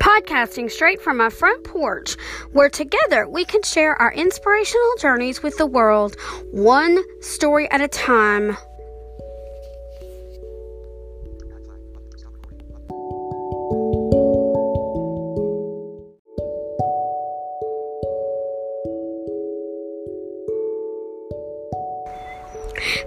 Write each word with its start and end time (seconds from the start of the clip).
podcasting 0.00 0.70
straight 0.70 1.00
from 1.00 1.18
my 1.18 1.30
front 1.30 1.62
porch, 1.64 2.16
where 2.52 2.70
together 2.70 3.28
we 3.28 3.44
can 3.44 3.62
share 3.62 3.94
our 4.00 4.12
inspirational 4.12 4.94
journeys 4.98 5.42
with 5.42 5.56
the 5.58 5.66
world, 5.66 6.16
one 6.50 6.98
story 7.22 7.70
at 7.70 7.80
a 7.80 7.88
time. 7.88 8.56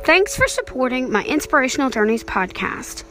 Thanks 0.05 0.35
for 0.35 0.48
supporting 0.48 1.12
my 1.12 1.23
Inspirational 1.23 1.89
Journeys 1.89 2.23
podcast. 2.23 3.03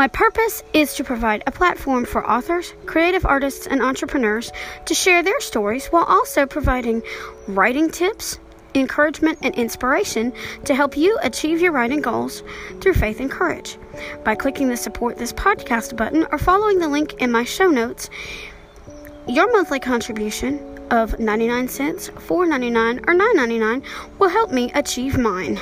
My 0.00 0.08
purpose 0.08 0.62
is 0.72 0.94
to 0.94 1.04
provide 1.04 1.42
a 1.46 1.50
platform 1.50 2.06
for 2.06 2.26
authors, 2.26 2.72
creative 2.86 3.26
artists, 3.26 3.66
and 3.66 3.82
entrepreneurs 3.82 4.50
to 4.86 4.94
share 4.94 5.22
their 5.22 5.38
stories 5.40 5.88
while 5.88 6.04
also 6.04 6.46
providing 6.46 7.02
writing 7.46 7.90
tips, 7.90 8.38
encouragement, 8.74 9.40
and 9.42 9.54
inspiration 9.56 10.32
to 10.64 10.74
help 10.74 10.96
you 10.96 11.18
achieve 11.22 11.60
your 11.60 11.72
writing 11.72 12.00
goals 12.00 12.42
through 12.80 12.94
faith 12.94 13.20
and 13.20 13.30
courage. 13.30 13.76
By 14.24 14.36
clicking 14.36 14.70
the 14.70 14.76
support 14.78 15.18
this 15.18 15.34
podcast 15.34 15.98
button 15.98 16.26
or 16.32 16.38
following 16.38 16.78
the 16.78 16.88
link 16.88 17.20
in 17.20 17.30
my 17.30 17.44
show 17.44 17.68
notes, 17.68 18.08
your 19.28 19.52
monthly 19.52 19.80
contribution 19.80 20.78
of 20.90 21.18
99 21.18 21.68
cents, 21.68 22.08
4.99 22.08 23.00
or 23.00 23.12
9.99 23.12 23.84
will 24.18 24.30
help 24.30 24.50
me 24.50 24.72
achieve 24.72 25.18
mine. 25.18 25.60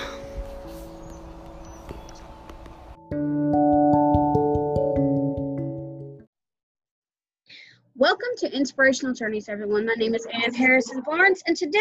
Welcome 8.09 8.39
to 8.39 8.56
Inspirational 8.56 9.12
Journeys, 9.12 9.51
everyone. 9.51 9.84
My 9.84 9.92
name 9.92 10.14
is 10.14 10.27
Ann 10.33 10.55
Harrison 10.55 11.03
Barnes, 11.03 11.42
and 11.47 11.55
today 11.55 11.78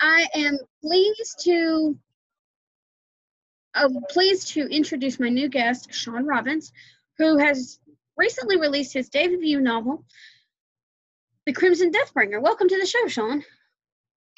I 0.00 0.26
am 0.34 0.56
pleased 0.80 1.40
to 1.40 1.98
uh, 3.74 3.90
pleased 4.08 4.48
to 4.54 4.66
introduce 4.68 5.20
my 5.20 5.28
new 5.28 5.50
guest, 5.50 5.92
Sean 5.92 6.24
Robbins, 6.24 6.72
who 7.18 7.36
has 7.36 7.78
recently 8.16 8.58
released 8.58 8.94
his 8.94 9.10
debut 9.10 9.60
novel, 9.60 10.06
The 11.44 11.52
Crimson 11.52 11.92
Deathbringer. 11.92 12.40
Welcome 12.40 12.70
to 12.70 12.78
the 12.78 12.86
show, 12.86 13.06
Sean. 13.06 13.44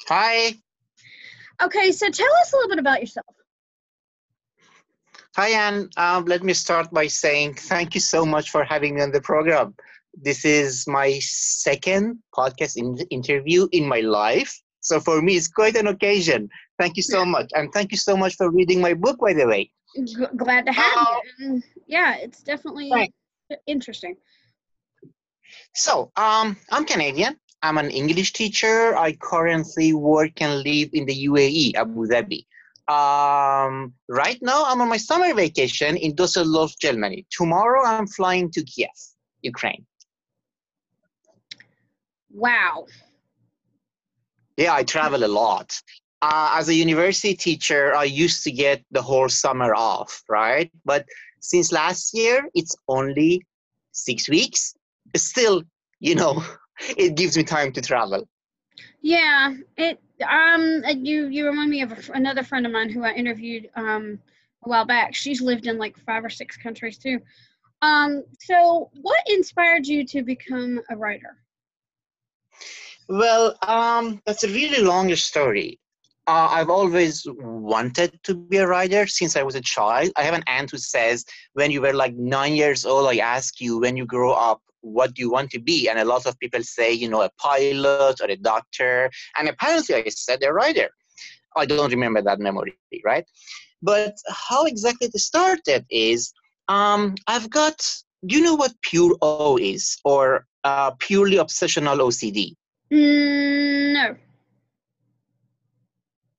Hi. 0.09 0.53
Okay, 1.63 1.93
so 1.93 2.09
tell 2.09 2.33
us 2.41 2.51
a 2.51 2.57
little 2.57 2.71
bit 2.71 2.79
about 2.79 2.99
yourself. 2.99 3.25
Hi, 5.37 5.51
Ann. 5.51 5.89
Um, 5.95 6.25
let 6.25 6.43
me 6.43 6.51
start 6.51 6.91
by 6.91 7.07
saying 7.07 7.53
thank 7.53 7.95
you 7.95 8.01
so 8.01 8.25
much 8.25 8.49
for 8.49 8.65
having 8.65 8.95
me 8.95 9.01
on 9.01 9.13
the 9.13 9.21
program. 9.21 9.75
This 10.13 10.43
is 10.45 10.85
my 10.87 11.19
second 11.21 12.19
podcast 12.35 12.77
in- 12.77 12.97
interview 13.09 13.67
in 13.71 13.87
my 13.87 13.99
life. 14.01 14.51
So 14.81 14.99
for 14.99 15.21
me, 15.21 15.35
it's 15.35 15.47
quite 15.47 15.75
an 15.75 15.87
occasion. 15.87 16.49
Thank 16.77 16.97
you 16.97 17.03
so 17.03 17.25
much. 17.25 17.49
And 17.55 17.71
thank 17.73 17.91
you 17.91 17.97
so 17.97 18.15
much 18.17 18.35
for 18.35 18.49
reading 18.49 18.81
my 18.81 18.93
book, 18.93 19.19
by 19.19 19.33
the 19.33 19.45
way. 19.47 19.71
Glad 20.37 20.65
to 20.67 20.71
have 20.71 20.93
Oh. 20.95 21.21
you. 21.39 21.45
And 21.47 21.63
yeah, 21.87 22.15
it's 22.17 22.41
definitely 22.41 22.89
Thanks. 22.89 23.15
interesting. 23.67 24.15
So 25.75 26.11
um, 26.15 26.57
I'm 26.71 26.85
Canadian. 26.85 27.35
I'm 27.61 27.77
an 27.77 27.89
English 27.89 28.33
teacher. 28.33 28.95
I 28.97 29.13
currently 29.13 29.93
work 29.93 30.41
and 30.41 30.63
live 30.63 30.89
in 30.93 31.05
the 31.05 31.27
UAE, 31.27 31.75
Abu 31.75 32.07
Dhabi. 32.07 32.45
Um, 32.87 33.93
right 34.07 34.39
now, 34.41 34.63
I'm 34.65 34.81
on 34.81 34.89
my 34.89 34.97
summer 34.97 35.33
vacation 35.33 35.97
in 35.97 36.15
Düsseldorf, 36.15 36.73
Germany. 36.79 37.25
Tomorrow, 37.29 37.83
I'm 37.85 38.07
flying 38.07 38.49
to 38.51 38.63
Kiev, 38.63 38.89
Ukraine. 39.41 39.85
Wow. 42.31 42.85
Yeah, 44.57 44.73
I 44.73 44.83
travel 44.83 45.23
a 45.23 45.27
lot. 45.27 45.81
Uh, 46.21 46.55
as 46.57 46.67
a 46.67 46.73
university 46.73 47.33
teacher, 47.33 47.95
I 47.95 48.03
used 48.03 48.43
to 48.43 48.51
get 48.51 48.83
the 48.91 49.01
whole 49.01 49.29
summer 49.29 49.73
off, 49.73 50.21
right? 50.27 50.69
But 50.83 51.05
since 51.39 51.71
last 51.71 52.13
year, 52.13 52.47
it's 52.53 52.75
only 52.89 53.41
six 53.93 54.27
weeks. 54.27 54.75
Still, 55.15 55.63
you 55.99 56.15
know, 56.15 56.43
it 56.97 57.15
gives 57.15 57.37
me 57.37 57.43
time 57.43 57.71
to 57.73 57.81
travel. 57.81 58.27
Yeah, 59.01 59.55
it 59.77 60.01
um 60.29 60.83
uh, 60.85 60.89
you 60.89 61.27
you 61.27 61.45
remind 61.45 61.69
me 61.69 61.81
of 61.81 61.91
a 61.93 62.11
another 62.13 62.43
friend 62.43 62.65
of 62.65 62.73
mine 62.73 62.89
who 62.89 63.03
I 63.03 63.13
interviewed 63.13 63.69
um 63.75 64.19
a 64.65 64.69
while 64.69 64.85
back. 64.85 65.15
She's 65.15 65.41
lived 65.41 65.67
in 65.67 65.77
like 65.77 65.97
five 65.97 66.25
or 66.25 66.29
six 66.29 66.57
countries 66.57 66.97
too. 66.97 67.21
Um 67.81 68.25
so 68.39 68.89
what 69.01 69.21
inspired 69.27 69.87
you 69.87 70.05
to 70.07 70.21
become 70.21 70.81
a 70.89 70.97
writer? 70.97 71.37
Well, 73.09 73.55
um, 73.67 74.21
that's 74.27 74.43
a 74.43 74.47
really 74.47 74.83
long 74.83 75.13
story. 75.15 75.79
Uh, 76.27 76.47
I've 76.51 76.69
always 76.69 77.25
wanted 77.27 78.19
to 78.21 78.35
be 78.35 78.57
a 78.57 78.67
writer 78.67 79.07
since 79.07 79.35
I 79.35 79.41
was 79.41 79.55
a 79.55 79.61
child. 79.61 80.11
I 80.15 80.21
have 80.21 80.35
an 80.35 80.43
aunt 80.45 80.69
who 80.69 80.77
says, 80.77 81.25
when 81.53 81.71
you 81.71 81.81
were 81.81 81.93
like 81.93 82.13
nine 82.15 82.53
years 82.53 82.85
old, 82.85 83.07
I 83.07 83.17
asked 83.17 83.59
you, 83.59 83.79
when 83.79 83.97
you 83.97 84.05
grow 84.05 84.33
up, 84.33 84.61
what 84.81 85.15
do 85.15 85.23
you 85.23 85.31
want 85.31 85.49
to 85.51 85.59
be? 85.59 85.89
And 85.89 85.97
a 85.97 86.05
lot 86.05 86.27
of 86.27 86.37
people 86.37 86.61
say, 86.61 86.93
you 86.93 87.09
know, 87.09 87.23
a 87.23 87.31
pilot 87.39 88.21
or 88.21 88.27
a 88.29 88.35
doctor. 88.35 89.09
And 89.39 89.49
apparently 89.49 89.95
I 89.95 90.09
said 90.09 90.43
a 90.43 90.53
writer. 90.53 90.89
I 91.57 91.65
don't 91.65 91.89
remember 91.91 92.21
that 92.21 92.39
memory, 92.39 92.77
right? 93.03 93.25
But 93.81 94.17
how 94.29 94.65
exactly 94.65 95.09
it 95.11 95.19
started 95.19 95.83
is 95.89 96.31
um, 96.67 97.15
I've 97.25 97.49
got, 97.49 97.83
do 98.27 98.37
you 98.37 98.43
know 98.43 98.53
what 98.53 98.73
pure 98.83 99.17
O 99.23 99.57
is 99.57 99.97
or 100.05 100.45
uh, 100.63 100.91
purely 100.99 101.37
obsessional 101.37 101.97
OCD? 101.97 102.53
Mm, 102.91 103.93
no. 103.93 104.15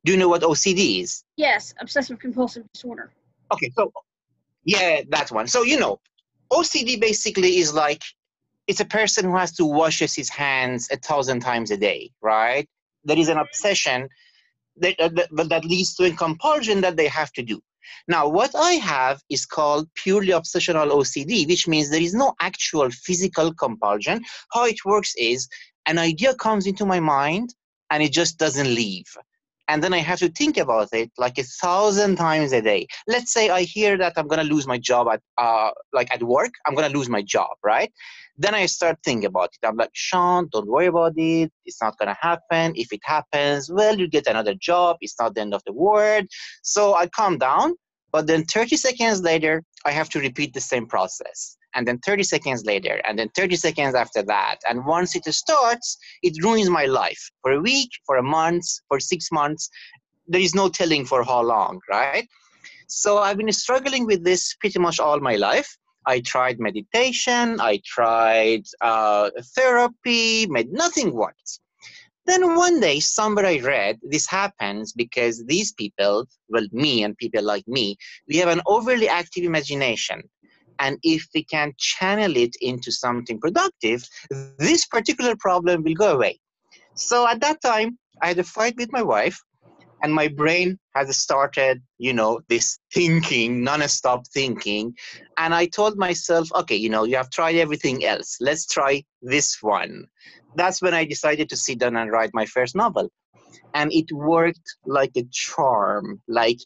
Do 0.04 0.12
you 0.12 0.18
know 0.18 0.28
what 0.28 0.42
OCD 0.42 1.02
is? 1.02 1.24
Yes, 1.36 1.74
obsessive 1.78 2.18
compulsive 2.18 2.64
disorder. 2.72 3.10
Okay, 3.52 3.70
so 3.76 3.92
yeah, 4.64 5.02
that 5.10 5.30
one. 5.30 5.46
So 5.46 5.62
you 5.62 5.78
know, 5.78 6.00
OCD 6.52 7.00
basically 7.00 7.58
is 7.58 7.74
like 7.74 8.02
it's 8.66 8.80
a 8.80 8.84
person 8.84 9.24
who 9.24 9.36
has 9.36 9.52
to 9.52 9.64
wash 9.64 9.98
his 10.00 10.28
hands 10.28 10.88
a 10.90 10.96
thousand 10.96 11.40
times 11.40 11.70
a 11.70 11.76
day, 11.76 12.10
right? 12.22 12.68
There 13.04 13.18
is 13.18 13.28
an 13.28 13.38
obsession 13.38 14.08
that 14.76 14.98
uh, 14.98 15.08
that, 15.08 15.48
that 15.48 15.64
leads 15.64 15.94
to 15.96 16.04
a 16.04 16.10
compulsion 16.12 16.80
that 16.80 16.96
they 16.96 17.08
have 17.08 17.32
to 17.32 17.42
do. 17.42 17.60
Now, 18.08 18.28
what 18.28 18.54
I 18.54 18.72
have 18.74 19.20
is 19.30 19.46
called 19.46 19.88
purely 19.94 20.28
obsessional 20.28 20.90
OCD, 20.90 21.46
which 21.46 21.66
means 21.66 21.90
there 21.90 22.00
is 22.00 22.14
no 22.14 22.34
actual 22.40 22.90
physical 22.90 23.52
compulsion. 23.54 24.22
How 24.52 24.66
it 24.66 24.84
works 24.84 25.14
is 25.16 25.48
an 25.90 25.98
idea 25.98 26.32
comes 26.34 26.66
into 26.66 26.86
my 26.86 27.00
mind 27.00 27.48
and 27.90 28.00
it 28.02 28.12
just 28.12 28.38
doesn't 28.38 28.72
leave. 28.82 29.10
And 29.66 29.82
then 29.82 29.92
I 29.92 29.98
have 29.98 30.20
to 30.20 30.28
think 30.28 30.56
about 30.56 30.88
it 30.92 31.10
like 31.18 31.36
a 31.38 31.42
thousand 31.62 32.16
times 32.16 32.52
a 32.52 32.62
day. 32.62 32.86
Let's 33.06 33.32
say 33.32 33.50
I 33.50 33.62
hear 33.62 33.98
that 33.98 34.14
I'm 34.16 34.28
gonna 34.28 34.50
lose 34.54 34.66
my 34.66 34.78
job 34.78 35.08
at 35.14 35.20
uh, 35.36 35.70
like 35.92 36.12
at 36.14 36.22
work, 36.22 36.52
I'm 36.64 36.74
gonna 36.76 36.96
lose 36.98 37.08
my 37.08 37.22
job, 37.22 37.54
right? 37.64 37.92
Then 38.36 38.54
I 38.54 38.66
start 38.66 38.98
thinking 39.04 39.26
about 39.26 39.50
it. 39.54 39.66
I'm 39.66 39.76
like, 39.76 39.90
Sean, 39.92 40.48
don't 40.52 40.68
worry 40.68 40.86
about 40.86 41.14
it. 41.16 41.50
It's 41.66 41.82
not 41.82 41.98
gonna 41.98 42.18
happen. 42.20 42.72
If 42.76 42.92
it 42.92 43.02
happens, 43.04 43.70
well, 43.70 43.96
you 43.98 44.06
get 44.08 44.26
another 44.28 44.54
job. 44.54 44.96
It's 45.00 45.16
not 45.20 45.34
the 45.34 45.40
end 45.40 45.54
of 45.54 45.62
the 45.66 45.72
world. 45.72 46.26
So 46.62 46.94
I 46.94 47.06
calm 47.08 47.38
down, 47.38 47.74
but 48.12 48.26
then 48.26 48.44
30 48.44 48.76
seconds 48.76 49.22
later, 49.22 49.62
I 49.84 49.92
have 49.92 50.08
to 50.10 50.20
repeat 50.20 50.54
the 50.54 50.60
same 50.60 50.86
process. 50.86 51.56
And 51.74 51.86
then 51.86 51.98
30 51.98 52.24
seconds 52.24 52.64
later, 52.64 53.00
and 53.04 53.16
then 53.16 53.28
30 53.36 53.54
seconds 53.54 53.94
after 53.94 54.22
that. 54.24 54.56
And 54.68 54.84
once 54.84 55.14
it 55.14 55.24
starts, 55.32 55.98
it 56.22 56.42
ruins 56.42 56.68
my 56.68 56.86
life 56.86 57.30
for 57.42 57.52
a 57.52 57.60
week, 57.60 57.90
for 58.06 58.16
a 58.16 58.22
month, 58.22 58.64
for 58.88 58.98
six 58.98 59.30
months. 59.30 59.70
There 60.26 60.40
is 60.40 60.54
no 60.54 60.68
telling 60.68 61.04
for 61.04 61.22
how 61.22 61.42
long, 61.42 61.80
right? 61.88 62.26
So 62.88 63.18
I've 63.18 63.36
been 63.36 63.52
struggling 63.52 64.04
with 64.04 64.24
this 64.24 64.54
pretty 64.54 64.80
much 64.80 64.98
all 64.98 65.20
my 65.20 65.36
life. 65.36 65.76
I 66.06 66.20
tried 66.20 66.58
meditation, 66.58 67.60
I 67.60 67.80
tried 67.84 68.64
uh, 68.80 69.30
therapy, 69.54 70.46
made 70.46 70.72
nothing 70.72 71.14
worked. 71.14 71.60
And 72.30 72.44
then 72.44 72.54
one 72.54 72.78
day, 72.78 73.00
somewhere 73.00 73.44
I 73.44 73.58
read 73.58 73.98
this 74.02 74.24
happens 74.28 74.92
because 74.92 75.44
these 75.46 75.72
people, 75.72 76.26
well, 76.48 76.64
me 76.70 77.02
and 77.02 77.18
people 77.18 77.42
like 77.42 77.66
me, 77.66 77.96
we 78.28 78.36
have 78.36 78.48
an 78.48 78.60
overly 78.66 79.08
active 79.08 79.42
imagination. 79.42 80.22
And 80.78 80.96
if 81.02 81.26
we 81.34 81.42
can 81.42 81.72
channel 81.76 82.36
it 82.36 82.54
into 82.60 82.92
something 82.92 83.40
productive, 83.40 84.04
this 84.60 84.86
particular 84.86 85.34
problem 85.40 85.82
will 85.82 85.94
go 85.94 86.14
away. 86.14 86.38
So 86.94 87.26
at 87.26 87.40
that 87.40 87.60
time, 87.62 87.98
I 88.22 88.28
had 88.28 88.38
a 88.38 88.44
fight 88.44 88.76
with 88.76 88.92
my 88.92 89.02
wife, 89.02 89.40
and 90.02 90.14
my 90.14 90.28
brain 90.28 90.78
has 90.94 91.16
started, 91.16 91.82
you 91.98 92.12
know, 92.12 92.40
this 92.48 92.78
thinking, 92.92 93.62
non-stop 93.62 94.26
thinking. 94.28 94.94
And 95.36 95.54
I 95.54 95.66
told 95.66 95.98
myself, 95.98 96.48
okay, 96.54 96.76
you 96.76 96.88
know, 96.88 97.04
you 97.04 97.16
have 97.16 97.30
tried 97.30 97.56
everything 97.56 98.04
else. 98.04 98.36
Let's 98.40 98.66
try 98.66 99.04
this 99.22 99.58
one. 99.60 100.06
That's 100.54 100.82
when 100.82 100.94
I 100.94 101.04
decided 101.04 101.48
to 101.50 101.56
sit 101.56 101.78
down 101.78 101.96
and 101.96 102.10
write 102.10 102.30
my 102.32 102.46
first 102.46 102.74
novel. 102.74 103.10
And 103.74 103.92
it 103.92 104.10
worked 104.12 104.76
like 104.84 105.12
a 105.16 105.24
charm. 105.30 106.20
Like 106.26 106.58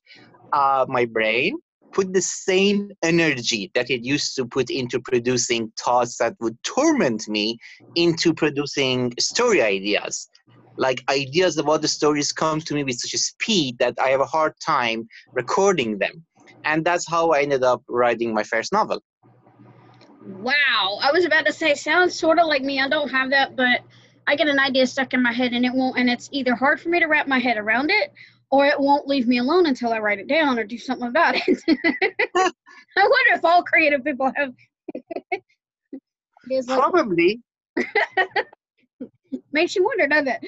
uh, 0.53 0.87
my 0.89 1.05
brain 1.05 1.59
put 1.93 2.13
the 2.13 2.23
same 2.23 2.91
energy 3.03 3.71
that 3.75 3.89
it 3.89 4.03
used 4.05 4.35
to 4.37 4.45
put 4.45 4.69
into 4.69 5.01
producing 5.01 5.73
thoughts 5.79 6.19
that 6.19 6.35
would 6.41 6.61
torment 6.65 7.29
me 7.29 7.57
into 7.95 8.35
producing 8.35 9.13
story 9.19 9.63
ideas. 9.63 10.29
Like 10.77 11.03
ideas 11.09 11.59
about 11.59 11.83
the 11.83 11.89
stories 11.89 12.33
come 12.33 12.61
to 12.61 12.75
me 12.75 12.85
with 12.85 12.99
such 12.99 13.15
a 13.15 13.19
speed 13.19 13.79
that 13.79 13.95
I 14.01 14.09
have 14.09 14.21
a 14.21 14.27
hard 14.27 14.55
time 14.65 15.09
recording 15.33 15.99
them. 15.99 16.25
And 16.65 16.85
that's 16.85 17.09
how 17.09 17.31
I 17.31 17.43
ended 17.43 17.63
up 17.63 17.83
writing 17.89 18.35
my 18.35 18.43
first 18.43 18.73
novel. 18.73 19.03
Wow. 20.23 20.99
I 21.03 21.13
was 21.13 21.25
about 21.25 21.47
to 21.47 21.53
say, 21.53 21.75
sounds 21.75 22.19
sort 22.19 22.39
of 22.39 22.47
like 22.47 22.63
me. 22.63 22.81
I 22.81 22.89
don't 22.89 23.11
have 23.11 23.31
that, 23.31 23.57
but 23.57 23.81
I 24.27 24.37
get 24.37 24.49
an 24.49 24.59
idea 24.59 24.87
stuck 24.87 25.13
in 25.13 25.23
my 25.23 25.33
head 25.33 25.53
and 25.53 25.65
it 25.65 25.73
won't, 25.75 25.99
and 25.99 26.09
it's 26.09 26.29
either 26.33 26.55
hard 26.55 26.81
for 26.81 26.89
me 26.89 27.01
to 27.01 27.07
wrap 27.07 27.29
my 27.29 27.39
head 27.39 27.59
around 27.59 27.91
it 27.91 28.13
or 28.51 28.67
it 28.67 28.79
won't 28.79 29.09
leave 29.09 29.27
me 29.27 29.39
alone 29.39 29.67
until 29.67 29.93
I 29.93 29.99
write 29.99 30.19
it 30.19 30.29
down 30.29 30.59
or 30.59 30.65
do 30.65 30.79
something 30.79 31.09
about 31.09 31.35
it. 31.37 31.43
I 32.37 32.53
wonder 32.97 33.35
if 33.35 33.45
all 33.45 33.63
creative 33.65 34.05
people 34.05 34.31
have. 34.37 34.53
like, 36.49 36.67
Probably. 36.67 37.43
makes 39.55 39.75
you 39.75 39.85
wonder, 39.85 40.07
doesn't 40.07 40.29
it? 40.29 40.47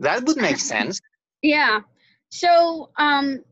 That 0.00 0.24
would 0.24 0.38
make 0.38 0.58
sense. 0.74 1.00
yeah. 1.42 1.80
So, 2.30 2.90
um, 2.98 3.44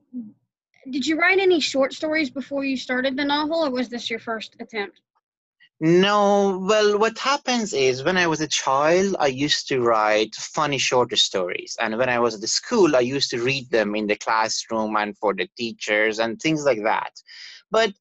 did 0.91 1.06
you 1.06 1.19
write 1.19 1.38
any 1.38 1.61
short 1.61 1.93
stories 1.93 2.31
before 2.31 2.65
you 2.65 2.76
started 2.76 3.17
the 3.17 3.25
novel, 3.25 3.65
or 3.65 3.71
was 3.71 3.88
this 3.88 4.11
your 4.11 4.19
first 4.19 4.56
attempt? 4.61 5.00
No, 5.81 6.59
well, 6.62 6.99
what 6.99 7.19
happens 7.19 7.73
is 7.73 8.05
when 8.05 8.17
I 8.17 8.26
was 8.26 8.41
a 8.41 8.47
child, 8.49 9.17
I 9.19 9.26
used 9.26 9.69
to 9.69 9.81
write 9.81 10.35
funny 10.35 10.79
short 10.79 11.17
stories. 11.19 11.77
And 11.81 11.99
when 11.99 12.09
I 12.09 12.19
was 12.19 12.35
at 12.37 12.41
the 12.41 12.47
school, 12.47 12.97
I 12.97 13.00
used 13.00 13.31
to 13.31 13.43
read 13.43 13.70
them 13.70 13.94
in 13.94 14.06
the 14.06 14.17
classroom 14.17 14.97
and 14.97 15.17
for 15.19 15.35
the 15.35 15.49
teachers 15.56 16.20
and 16.20 16.41
things 16.41 16.65
like 16.65 16.82
that. 16.85 17.12
But 17.70 17.93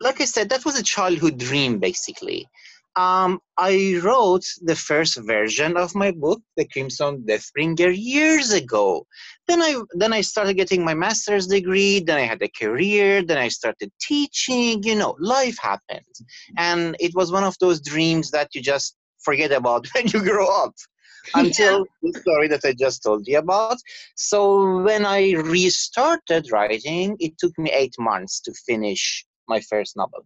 like 0.00 0.20
I 0.20 0.24
said, 0.24 0.48
that 0.50 0.64
was 0.64 0.78
a 0.78 0.82
childhood 0.82 1.38
dream, 1.38 1.78
basically 1.78 2.48
um, 2.96 3.40
I 3.58 4.00
wrote 4.02 4.46
the 4.62 4.74
first 4.74 5.18
version 5.18 5.76
of 5.76 5.94
my 5.94 6.10
book, 6.10 6.40
The 6.56 6.66
Crimson 6.66 7.24
Deathbringer, 7.28 7.94
years 7.94 8.52
ago. 8.52 9.06
Then 9.46 9.60
I 9.60 9.80
then 9.92 10.12
I 10.14 10.22
started 10.22 10.54
getting 10.54 10.84
my 10.84 10.94
master's 10.94 11.46
degree. 11.46 12.00
Then 12.00 12.16
I 12.16 12.22
had 12.22 12.42
a 12.42 12.48
career. 12.48 13.22
Then 13.22 13.38
I 13.38 13.48
started 13.48 13.92
teaching. 14.00 14.82
You 14.82 14.94
know, 14.94 15.14
life 15.20 15.58
happened, 15.60 16.14
and 16.56 16.96
it 16.98 17.14
was 17.14 17.30
one 17.30 17.44
of 17.44 17.56
those 17.60 17.80
dreams 17.80 18.30
that 18.30 18.54
you 18.54 18.62
just 18.62 18.96
forget 19.22 19.52
about 19.52 19.86
when 19.94 20.08
you 20.08 20.22
grow 20.22 20.48
up. 20.64 20.74
Until 21.34 21.78
yeah. 21.78 22.12
the 22.12 22.20
story 22.20 22.46
that 22.48 22.64
I 22.64 22.72
just 22.72 23.02
told 23.02 23.26
you 23.26 23.38
about. 23.38 23.78
So 24.14 24.80
when 24.82 25.04
I 25.04 25.32
restarted 25.32 26.52
writing, 26.52 27.16
it 27.18 27.36
took 27.36 27.50
me 27.58 27.68
eight 27.72 27.96
months 27.98 28.40
to 28.42 28.54
finish 28.64 29.26
my 29.48 29.60
first 29.60 29.96
novel. 29.96 30.24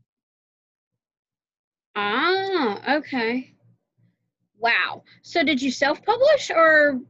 Ah, 1.96 2.96
okay. 2.96 3.54
Wow. 4.58 5.02
So 5.22 5.42
did 5.42 5.60
you 5.60 5.70
self-publish 5.70 6.50
or? 6.50 7.00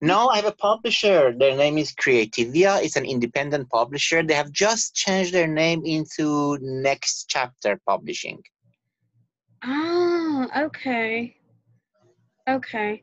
No, 0.00 0.28
I 0.28 0.36
have 0.36 0.46
a 0.46 0.52
publisher. 0.52 1.32
Their 1.32 1.56
name 1.56 1.78
is 1.78 1.92
Creativia. 1.92 2.82
It's 2.82 2.96
an 2.96 3.06
independent 3.06 3.70
publisher. 3.70 4.22
They 4.22 4.34
have 4.34 4.52
just 4.52 4.94
changed 4.94 5.32
their 5.32 5.46
name 5.46 5.82
into 5.84 6.58
Next 6.60 7.26
Chapter 7.28 7.80
Publishing. 7.86 8.42
Ah, 9.62 10.64
okay. 10.64 11.36
Okay. 12.48 13.02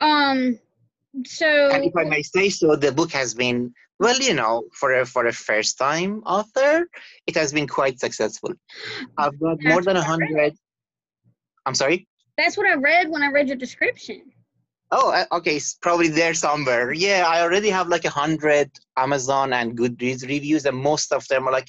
Um 0.00 0.58
so 1.24 1.70
And 1.72 1.84
if 1.84 1.96
I 1.96 2.04
may 2.04 2.22
say 2.22 2.48
so, 2.48 2.76
the 2.76 2.92
book 2.92 3.10
has 3.12 3.34
been 3.34 3.72
well, 3.98 4.18
you 4.18 4.34
know, 4.34 4.64
for 4.72 4.92
a 4.92 5.06
for 5.06 5.26
a 5.26 5.32
first 5.32 5.78
time 5.78 6.22
author, 6.26 6.88
it 7.26 7.34
has 7.36 7.52
been 7.52 7.66
quite 7.66 7.98
successful. 8.00 8.52
I've 9.16 9.38
got 9.40 9.58
more 9.62 9.82
than 9.82 9.96
a 9.96 10.02
hundred. 10.02 10.54
I'm 11.64 11.74
sorry. 11.74 12.06
That's 12.36 12.56
what 12.56 12.66
I 12.66 12.74
read 12.74 13.10
when 13.10 13.22
I 13.22 13.30
read 13.30 13.48
your 13.48 13.56
description. 13.56 14.22
Oh, 14.92 15.10
uh, 15.10 15.24
okay. 15.36 15.56
It's 15.56 15.74
probably 15.74 16.08
there 16.08 16.34
somewhere. 16.34 16.92
Yeah, 16.92 17.24
I 17.26 17.40
already 17.40 17.70
have 17.70 17.88
like 17.88 18.04
a 18.04 18.10
hundred 18.10 18.70
Amazon 18.96 19.52
and 19.52 19.76
Goodreads 19.76 20.28
reviews, 20.28 20.66
and 20.66 20.76
most 20.76 21.12
of 21.12 21.26
them 21.28 21.48
are 21.48 21.52
like, 21.52 21.68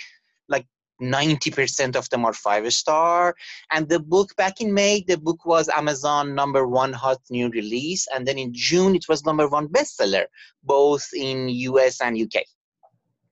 like 0.49 0.67
90% 1.01 1.95
of 1.95 2.09
them 2.09 2.25
are 2.25 2.33
five 2.33 2.71
star. 2.73 3.35
And 3.71 3.87
the 3.87 3.99
book 3.99 4.35
back 4.35 4.61
in 4.61 4.73
May, 4.73 5.03
the 5.07 5.17
book 5.17 5.45
was 5.45 5.69
Amazon 5.69 6.35
number 6.35 6.67
one 6.67 6.93
hot 6.93 7.19
new 7.29 7.49
release, 7.49 8.07
and 8.13 8.27
then 8.27 8.37
in 8.37 8.53
June 8.53 8.95
it 8.95 9.05
was 9.07 9.25
number 9.25 9.47
one 9.47 9.67
bestseller, 9.67 10.25
both 10.63 11.07
in 11.13 11.49
US 11.49 12.01
and 12.01 12.17
UK. 12.19 12.43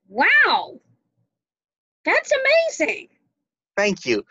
Wow, 0.08 0.80
that's 2.04 2.32
amazing. 2.32 3.08
Thank 3.76 4.06
you 4.06 4.24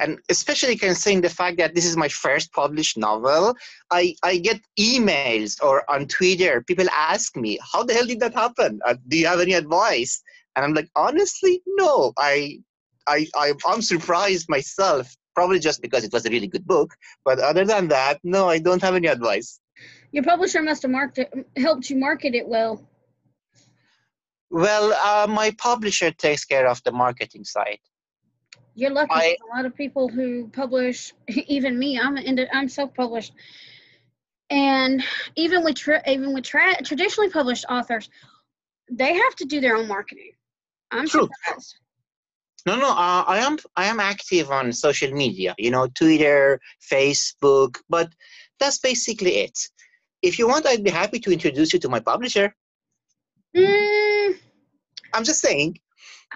and 0.00 0.18
especially 0.28 0.76
considering 0.76 1.20
the 1.20 1.28
fact 1.28 1.58
that 1.58 1.74
this 1.74 1.84
is 1.84 1.96
my 1.96 2.08
first 2.08 2.52
published 2.52 2.96
novel, 2.96 3.54
I, 3.90 4.14
I 4.22 4.38
get 4.38 4.60
emails 4.78 5.62
or 5.62 5.88
on 5.90 6.06
Twitter, 6.06 6.62
people 6.62 6.86
ask 6.92 7.36
me, 7.36 7.58
how 7.72 7.82
the 7.82 7.94
hell 7.94 8.06
did 8.06 8.20
that 8.20 8.34
happen? 8.34 8.80
Uh, 8.86 8.94
do 9.08 9.18
you 9.18 9.26
have 9.26 9.40
any 9.40 9.54
advice? 9.54 10.22
And 10.56 10.64
I'm 10.64 10.74
like, 10.74 10.90
honestly, 10.96 11.62
no. 11.66 12.12
I, 12.16 12.60
I, 13.08 13.26
I, 13.34 13.52
I'm 13.66 13.82
surprised 13.82 14.48
myself, 14.48 15.16
probably 15.34 15.58
just 15.58 15.82
because 15.82 16.04
it 16.04 16.12
was 16.12 16.26
a 16.26 16.30
really 16.30 16.46
good 16.46 16.66
book. 16.66 16.94
But 17.24 17.38
other 17.38 17.64
than 17.64 17.88
that, 17.88 18.18
no, 18.22 18.48
I 18.48 18.58
don't 18.58 18.82
have 18.82 18.94
any 18.94 19.08
advice. 19.08 19.60
Your 20.12 20.24
publisher 20.24 20.62
must 20.62 20.82
have 20.82 20.90
marked 20.90 21.18
it, 21.18 21.32
helped 21.56 21.90
you 21.90 21.96
market 21.96 22.34
it 22.34 22.46
well. 22.46 22.86
Well, 24.50 24.92
uh, 24.92 25.26
my 25.26 25.54
publisher 25.58 26.10
takes 26.10 26.44
care 26.44 26.68
of 26.68 26.82
the 26.84 26.92
marketing 26.92 27.44
side. 27.44 27.78
You're 28.74 28.90
lucky. 28.90 29.10
I, 29.12 29.36
a 29.52 29.56
lot 29.56 29.66
of 29.66 29.74
people 29.74 30.08
who 30.08 30.48
publish, 30.48 31.12
even 31.28 31.78
me, 31.78 31.98
I'm 31.98 32.16
into, 32.16 32.46
I'm 32.54 32.68
self-published, 32.68 33.32
and 34.50 35.02
even 35.36 35.64
with 35.64 35.74
tra- 35.74 36.02
even 36.08 36.32
with 36.32 36.44
tra- 36.44 36.82
traditionally 36.82 37.28
published 37.28 37.66
authors, 37.68 38.08
they 38.90 39.14
have 39.14 39.34
to 39.36 39.44
do 39.44 39.60
their 39.60 39.76
own 39.76 39.88
marketing. 39.88 40.32
I'm 40.90 41.06
True. 41.06 41.28
surprised. 41.46 41.76
No, 42.66 42.76
no, 42.76 42.90
uh, 42.90 43.24
I 43.26 43.38
am 43.38 43.58
I 43.76 43.86
am 43.86 44.00
active 44.00 44.50
on 44.50 44.72
social 44.72 45.12
media. 45.12 45.54
You 45.58 45.70
know, 45.70 45.86
Twitter, 45.88 46.60
Facebook, 46.92 47.78
but 47.88 48.12
that's 48.58 48.78
basically 48.78 49.36
it. 49.38 49.58
If 50.22 50.38
you 50.38 50.48
want, 50.48 50.66
I'd 50.66 50.84
be 50.84 50.90
happy 50.90 51.20
to 51.20 51.32
introduce 51.32 51.72
you 51.72 51.78
to 51.78 51.88
my 51.88 52.00
publisher. 52.00 52.54
Mm. 53.56 54.34
I'm 55.14 55.24
just 55.24 55.40
saying. 55.40 55.78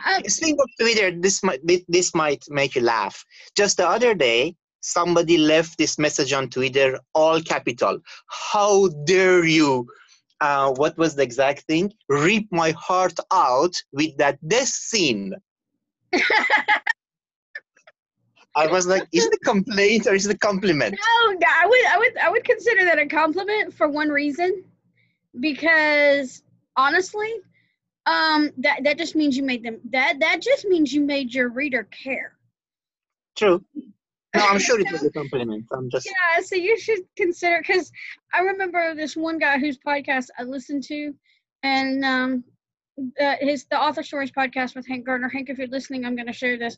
Uh, 0.07 0.23
Speaking 0.27 0.59
of 0.61 0.71
Twitter, 0.81 1.11
this 1.11 1.43
might 1.43 1.61
this 1.89 2.15
might 2.15 2.45
make 2.49 2.75
you 2.75 2.83
laugh. 2.83 3.25
Just 3.55 3.77
the 3.77 3.89
other 3.89 4.15
day, 4.15 4.57
somebody 4.81 5.37
left 5.37 5.77
this 5.77 5.99
message 5.99 6.33
on 6.33 6.49
Twitter, 6.49 6.99
all 7.15 7.41
capital. 7.43 7.99
How 8.29 8.89
dare 9.05 9.45
you? 9.45 9.87
Uh, 10.41 10.73
what 10.73 10.97
was 10.99 11.15
the 11.15 11.23
exact 11.23 11.63
thing? 11.63 11.93
Rip 12.09 12.45
my 12.51 12.73
heart 12.73 13.19
out 13.31 13.75
with 13.93 14.17
that 14.17 14.39
death 14.49 14.69
scene. 14.69 15.35
I 18.55 18.67
was 18.67 18.87
like, 18.87 19.09
is 19.13 19.25
it 19.25 19.33
a 19.33 19.39
complaint 19.45 20.07
or 20.07 20.15
is 20.15 20.27
it 20.27 20.35
a 20.35 20.39
compliment? 20.39 20.95
No, 20.95 21.39
I 21.49 21.67
would, 21.67 21.87
I 21.87 21.99
would, 21.99 22.19
I 22.19 22.31
would 22.31 22.45
consider 22.45 22.85
that 22.85 22.99
a 22.99 23.07
compliment 23.07 23.73
for 23.73 23.89
one 23.89 24.11
reason, 24.11 24.65
because 25.41 26.43
honestly, 26.77 27.33
um 28.07 28.51
that 28.59 28.83
that 28.83 28.99
just 28.99 29.15
means 29.15 29.37
you 29.37 29.43
made 29.45 29.63
them 29.63 29.79
that 29.91 30.19
that 30.19 30.43
just 30.43 30.65
means 30.67 30.93
you 30.93 31.01
made 31.01 31.33
your 31.33 31.49
reader 31.49 31.85
care. 31.85 32.37
True. 33.37 33.65
No 34.35 34.45
i'm 34.49 34.59
sure 34.59 34.81
it 34.81 34.91
was 34.91 35.05
a 35.05 35.13
compliment. 35.13 35.67
I'm 35.73 35.89
just 35.89 36.07
yeah 36.37 36.43
so 36.43 36.57
you 36.57 36.77
should 36.79 37.01
consider 37.17 37.63
because 37.65 37.93
i 38.35 38.41
remember 38.41 38.95
this 38.95 39.15
one 39.15 39.39
guy 39.39 39.59
whose 39.59 39.79
podcast 39.79 40.27
i 40.39 40.43
listened 40.43 40.83
to 40.85 41.15
and 41.63 42.05
um 42.05 42.45
uh, 43.21 43.37
his 43.41 43.65
the 43.71 43.79
author 43.79 44.03
stories 44.03 44.31
podcast 44.31 44.75
with 44.75 44.87
hank 44.87 45.05
garner 45.05 45.29
hank 45.29 45.49
if 45.49 45.59
you're 45.59 45.67
listening 45.69 46.05
i'm 46.05 46.17
going 46.17 46.27
to 46.27 46.33
share 46.33 46.59
this 46.59 46.77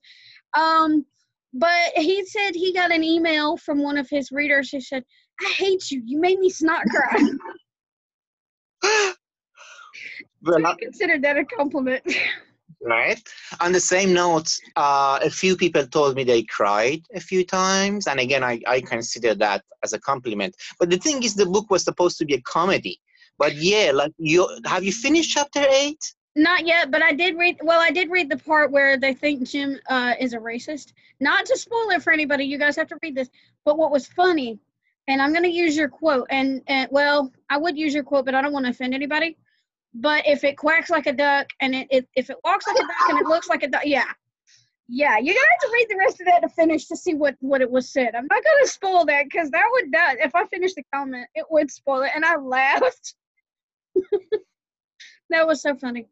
um 0.54 1.04
but 1.52 1.92
he 1.94 2.24
said 2.24 2.50
he 2.54 2.72
got 2.72 2.92
an 2.92 3.04
email 3.04 3.56
from 3.56 3.82
one 3.82 3.96
of 3.96 4.08
his 4.10 4.30
readers 4.32 4.70
who 4.70 4.80
said 4.80 5.04
i 5.40 5.52
hate 5.52 5.90
you 5.90 6.02
you 6.04 6.20
made 6.20 6.38
me 6.38 6.50
snot 6.50 6.82
cry 6.88 7.20
well, 10.42 10.66
I 10.66 10.74
consider 10.80 11.18
that 11.18 11.36
a 11.36 11.44
compliment. 11.44 12.02
right. 12.82 13.20
On 13.60 13.72
the 13.72 13.80
same 13.80 14.12
note, 14.12 14.50
uh, 14.76 15.18
a 15.22 15.30
few 15.30 15.56
people 15.56 15.86
told 15.86 16.16
me 16.16 16.24
they 16.24 16.42
cried 16.42 17.02
a 17.14 17.20
few 17.20 17.44
times, 17.44 18.06
and 18.06 18.20
again, 18.20 18.44
I, 18.44 18.60
I 18.66 18.80
consider 18.80 19.34
that 19.36 19.64
as 19.82 19.92
a 19.92 20.00
compliment. 20.00 20.54
But 20.78 20.90
the 20.90 20.98
thing 20.98 21.22
is, 21.22 21.34
the 21.34 21.46
book 21.46 21.70
was 21.70 21.84
supposed 21.84 22.18
to 22.18 22.24
be 22.24 22.34
a 22.34 22.42
comedy. 22.42 23.00
But 23.38 23.56
yeah, 23.56 23.92
like 23.94 24.12
you 24.18 24.48
have 24.66 24.84
you 24.84 24.92
finished 24.92 25.30
chapter 25.32 25.64
eight? 25.70 26.14
Not 26.36 26.66
yet, 26.66 26.90
but 26.90 27.02
I 27.02 27.12
did 27.12 27.36
read. 27.38 27.58
Well, 27.62 27.80
I 27.80 27.90
did 27.90 28.10
read 28.10 28.30
the 28.30 28.38
part 28.38 28.72
where 28.72 28.98
they 28.98 29.14
think 29.14 29.48
Jim 29.48 29.78
uh, 29.90 30.14
is 30.20 30.32
a 30.34 30.38
racist. 30.38 30.92
Not 31.20 31.46
to 31.46 31.58
spoil 31.58 31.90
it 31.90 32.02
for 32.02 32.12
anybody, 32.12 32.44
you 32.44 32.58
guys 32.58 32.76
have 32.76 32.88
to 32.88 32.98
read 33.02 33.14
this. 33.16 33.30
But 33.64 33.78
what 33.78 33.92
was 33.92 34.06
funny, 34.06 34.58
and 35.08 35.22
I'm 35.22 35.32
going 35.32 35.44
to 35.44 35.50
use 35.50 35.76
your 35.76 35.88
quote, 35.88 36.26
and, 36.30 36.62
and 36.68 36.88
well, 36.92 37.32
I 37.50 37.58
would 37.58 37.78
use 37.78 37.94
your 37.94 38.04
quote, 38.04 38.24
but 38.26 38.34
I 38.34 38.42
don't 38.42 38.52
want 38.52 38.66
to 38.66 38.70
offend 38.70 38.94
anybody 38.94 39.36
But 39.94 40.26
if 40.26 40.44
it 40.44 40.56
quacks 40.58 40.90
like 40.90 41.06
a 41.06 41.12
duck 41.12 41.48
and 41.60 41.74
it, 41.74 41.88
it 41.90 42.08
if 42.16 42.30
it 42.30 42.38
walks 42.44 42.66
like 42.66 42.76
a 42.76 42.82
duck 42.82 43.10
and 43.10 43.18
it 43.18 43.26
looks 43.26 43.48
like 43.48 43.62
a 43.62 43.68
duck, 43.68 43.82
yeah, 43.86 44.04
yeah, 44.88 45.18
you're 45.18 45.34
gonna 45.34 45.46
have 45.50 45.70
to 45.70 45.74
read 45.74 45.86
the 45.90 45.96
rest 45.96 46.20
of 46.20 46.26
that 46.26 46.40
to 46.42 46.48
finish 46.50 46.86
to 46.88 46.96
see 46.96 47.14
what 47.14 47.36
what 47.40 47.62
it 47.62 47.70
was 47.70 47.90
said. 47.92 48.14
I'm 48.14 48.26
not 48.30 48.44
gonna 48.44 48.66
spoil 48.68 49.04
that 49.06 49.24
because 49.24 49.50
that 49.50 49.66
would 49.72 49.92
that 49.92 50.16
if 50.20 50.34
I 50.34 50.46
finish 50.46 50.74
the 50.74 50.84
comment, 50.94 51.28
it 51.34 51.46
would 51.50 51.70
spoil 51.70 52.02
it. 52.02 52.12
And 52.14 52.24
I 52.24 52.36
laughed. 52.36 53.14
that 55.30 55.46
was 55.46 55.62
so 55.62 55.74
funny. 55.76 56.06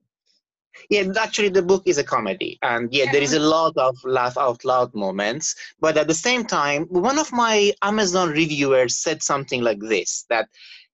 Yeah, 0.88 1.04
actually, 1.20 1.50
the 1.50 1.62
book 1.62 1.82
is 1.86 1.98
a 1.98 2.04
comedy, 2.04 2.58
and 2.62 2.92
yeah, 2.92 3.12
there 3.12 3.22
is 3.22 3.34
a 3.34 3.38
lot 3.38 3.76
of 3.76 3.96
laugh 4.04 4.38
out 4.38 4.64
loud 4.64 4.94
moments. 4.94 5.54
But 5.80 5.98
at 5.98 6.08
the 6.08 6.14
same 6.14 6.44
time, 6.44 6.84
one 6.84 7.18
of 7.18 7.30
my 7.30 7.72
Amazon 7.82 8.30
reviewers 8.30 8.96
said 8.96 9.22
something 9.22 9.62
like 9.62 9.80
this: 9.80 10.24
that 10.30 10.48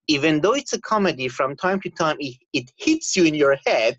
even 0.08 0.40
though 0.40 0.54
it's 0.54 0.72
a 0.72 0.80
comedy, 0.80 1.28
from 1.28 1.54
time 1.54 1.80
to 1.82 1.90
time 1.90 2.16
it, 2.18 2.36
it 2.52 2.72
hits 2.76 3.16
you 3.16 3.24
in 3.24 3.34
your 3.34 3.56
head. 3.66 3.98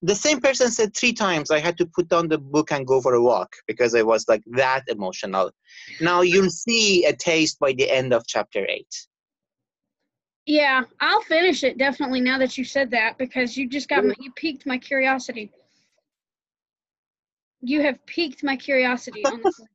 The 0.00 0.14
same 0.14 0.40
person 0.40 0.70
said 0.70 0.96
three 0.96 1.12
times 1.12 1.50
I 1.50 1.58
had 1.58 1.76
to 1.78 1.86
put 1.86 2.08
down 2.08 2.28
the 2.28 2.38
book 2.38 2.70
and 2.70 2.86
go 2.86 3.00
for 3.00 3.14
a 3.14 3.22
walk 3.22 3.56
because 3.66 3.96
I 3.96 4.02
was 4.02 4.28
like 4.28 4.44
that 4.52 4.84
emotional. 4.86 5.50
Now 6.00 6.20
you'll 6.20 6.50
see 6.50 7.04
a 7.04 7.12
taste 7.12 7.58
by 7.58 7.72
the 7.72 7.90
end 7.90 8.14
of 8.14 8.24
chapter 8.26 8.64
eight. 8.68 9.08
Yeah, 10.48 10.84
I'll 10.98 11.20
finish 11.20 11.62
it 11.62 11.76
definitely 11.76 12.22
now 12.22 12.38
that 12.38 12.56
you 12.56 12.64
said 12.64 12.90
that 12.92 13.18
because 13.18 13.54
you 13.54 13.68
just 13.68 13.86
got 13.86 14.02
my, 14.02 14.14
you 14.18 14.32
piqued 14.32 14.64
my 14.64 14.78
curiosity. 14.78 15.52
You 17.60 17.82
have 17.82 18.04
piqued 18.06 18.42
my 18.42 18.56
curiosity, 18.56 19.22
honestly. 19.30 19.66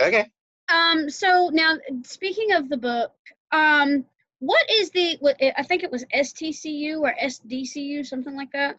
okay. 0.00 0.28
Um. 0.68 1.08
So 1.08 1.48
now, 1.52 1.74
speaking 2.02 2.54
of 2.54 2.68
the 2.68 2.76
book, 2.76 3.12
um, 3.52 4.04
what 4.40 4.68
is 4.68 4.90
the? 4.90 5.16
What 5.20 5.36
I 5.40 5.62
think 5.62 5.84
it 5.84 5.92
was 5.92 6.04
STCU 6.12 6.98
or 6.98 7.14
SDCU, 7.22 8.04
something 8.04 8.34
like 8.34 8.50
that. 8.50 8.76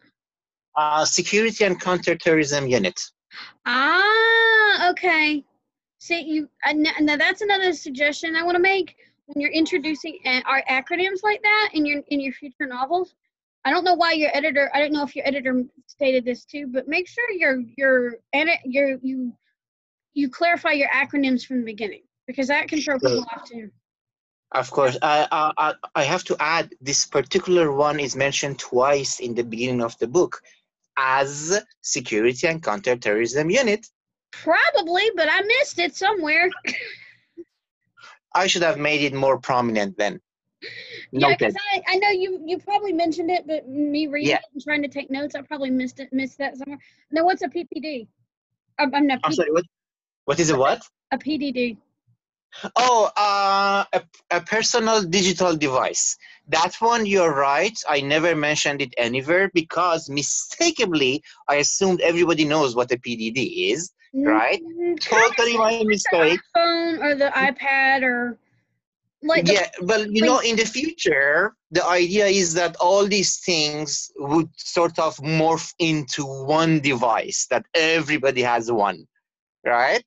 Uh, 0.76 1.06
Security 1.06 1.64
and 1.64 1.80
Counterterrorism 1.80 2.66
Unit. 2.66 3.02
Ah, 3.64 4.90
okay. 4.90 5.42
See, 5.98 6.20
you. 6.20 6.50
Uh, 6.62 6.74
now 6.74 7.16
that's 7.16 7.40
another 7.40 7.72
suggestion 7.72 8.36
I 8.36 8.42
want 8.42 8.56
to 8.56 8.62
make 8.62 8.96
when 9.26 9.40
you're 9.40 9.52
introducing 9.52 10.18
our 10.46 10.62
acronyms 10.70 11.22
like 11.22 11.42
that 11.42 11.70
in 11.72 11.84
your 11.84 12.02
in 12.08 12.20
your 12.20 12.32
future 12.32 12.66
novels 12.66 13.14
i 13.64 13.70
don't 13.70 13.84
know 13.84 13.94
why 13.94 14.12
your 14.12 14.30
editor 14.34 14.70
i 14.74 14.80
don't 14.80 14.92
know 14.92 15.02
if 15.02 15.14
your 15.14 15.26
editor 15.26 15.62
stated 15.86 16.24
this 16.24 16.44
too 16.44 16.66
but 16.66 16.88
make 16.88 17.08
sure 17.08 17.30
your 17.30 17.62
your 17.76 18.16
edit 18.32 18.58
your 18.64 18.98
you 19.02 19.32
you 20.16 20.30
clarify 20.30 20.72
your 20.72 20.88
acronyms 20.88 21.44
from 21.46 21.58
the 21.58 21.64
beginning 21.64 22.02
because 22.26 22.48
that 22.48 22.68
can 22.68 22.80
throw 22.80 22.98
people 22.98 23.26
off 23.32 23.48
too. 23.48 23.70
Of 24.52 24.70
course. 24.70 24.96
I, 25.02 25.26
I 25.58 25.74
i 25.94 26.02
have 26.02 26.24
to 26.24 26.36
add 26.40 26.72
this 26.80 27.06
particular 27.06 27.72
one 27.72 28.00
is 28.00 28.16
mentioned 28.16 28.58
twice 28.58 29.20
in 29.20 29.34
the 29.34 29.44
beginning 29.44 29.82
of 29.82 29.96
the 29.98 30.06
book 30.06 30.40
as 30.96 31.60
security 31.82 32.46
and 32.46 32.62
counterterrorism 32.62 33.50
unit. 33.50 33.86
Probably 34.32 35.10
but 35.14 35.28
i 35.30 35.40
missed 35.42 35.78
it 35.78 35.94
somewhere 35.94 36.48
I 38.36 38.46
should 38.46 38.62
have 38.62 38.78
made 38.78 39.02
it 39.02 39.14
more 39.14 39.38
prominent 39.38 39.96
then. 39.96 40.20
Yeah, 41.10 41.34
because 41.36 41.54
I, 41.72 41.82
I 41.88 41.96
know 41.96 42.10
you 42.10 42.42
you 42.44 42.58
probably 42.58 42.92
mentioned 42.92 43.30
it, 43.30 43.46
but 43.46 43.68
me 43.68 44.06
reading 44.06 44.30
yeah. 44.30 44.36
it 44.36 44.44
and 44.52 44.62
trying 44.62 44.82
to 44.82 44.88
take 44.88 45.10
notes, 45.10 45.34
I 45.34 45.42
probably 45.42 45.70
missed 45.70 46.00
it 46.00 46.12
missed 46.12 46.38
that 46.38 46.56
somewhere. 46.56 46.78
Now, 47.10 47.24
what's 47.24 47.42
a 47.42 47.48
PPD? 47.48 48.06
I'm, 48.78 48.94
I'm 48.94 49.06
not. 49.06 49.20
I'm 49.24 49.32
sorry. 49.32 49.50
What? 49.50 49.64
What 50.26 50.40
is 50.40 50.50
a 50.50 50.56
what? 50.56 50.82
A 51.12 51.18
PDD. 51.18 51.76
Oh, 52.74 53.10
uh, 53.16 53.84
a, 53.92 54.02
a 54.30 54.40
personal 54.40 55.02
digital 55.02 55.56
device. 55.56 56.16
That 56.48 56.74
one, 56.78 57.04
you're 57.06 57.34
right. 57.34 57.78
I 57.88 58.00
never 58.00 58.34
mentioned 58.34 58.80
it 58.80 58.94
anywhere 58.96 59.50
because 59.52 60.08
mistakenly 60.08 61.22
I 61.48 61.56
assumed 61.56 62.00
everybody 62.00 62.44
knows 62.44 62.74
what 62.74 62.92
a 62.92 62.96
PDD 62.96 63.72
is 63.72 63.92
right? 64.14 64.62
Mm-hmm. 64.62 64.94
Totally 64.96 65.56
my 65.56 65.82
mistake. 65.84 66.40
The 66.54 66.60
iPhone 66.60 66.98
or 67.02 67.14
the 67.14 67.30
iPad 67.34 68.02
or 68.02 68.38
like 69.22 69.48
yeah, 69.48 69.68
well, 69.80 70.06
you 70.06 70.22
know, 70.22 70.38
in 70.40 70.56
the 70.56 70.64
future, 70.64 71.54
the 71.70 71.84
idea 71.84 72.26
is 72.26 72.54
that 72.54 72.76
all 72.76 73.06
these 73.06 73.38
things 73.38 74.10
would 74.16 74.48
sort 74.56 74.98
of 74.98 75.16
morph 75.16 75.72
into 75.78 76.24
one 76.24 76.80
device 76.80 77.46
that 77.50 77.64
everybody 77.74 78.42
has 78.42 78.70
one, 78.70 79.06
right? 79.64 80.04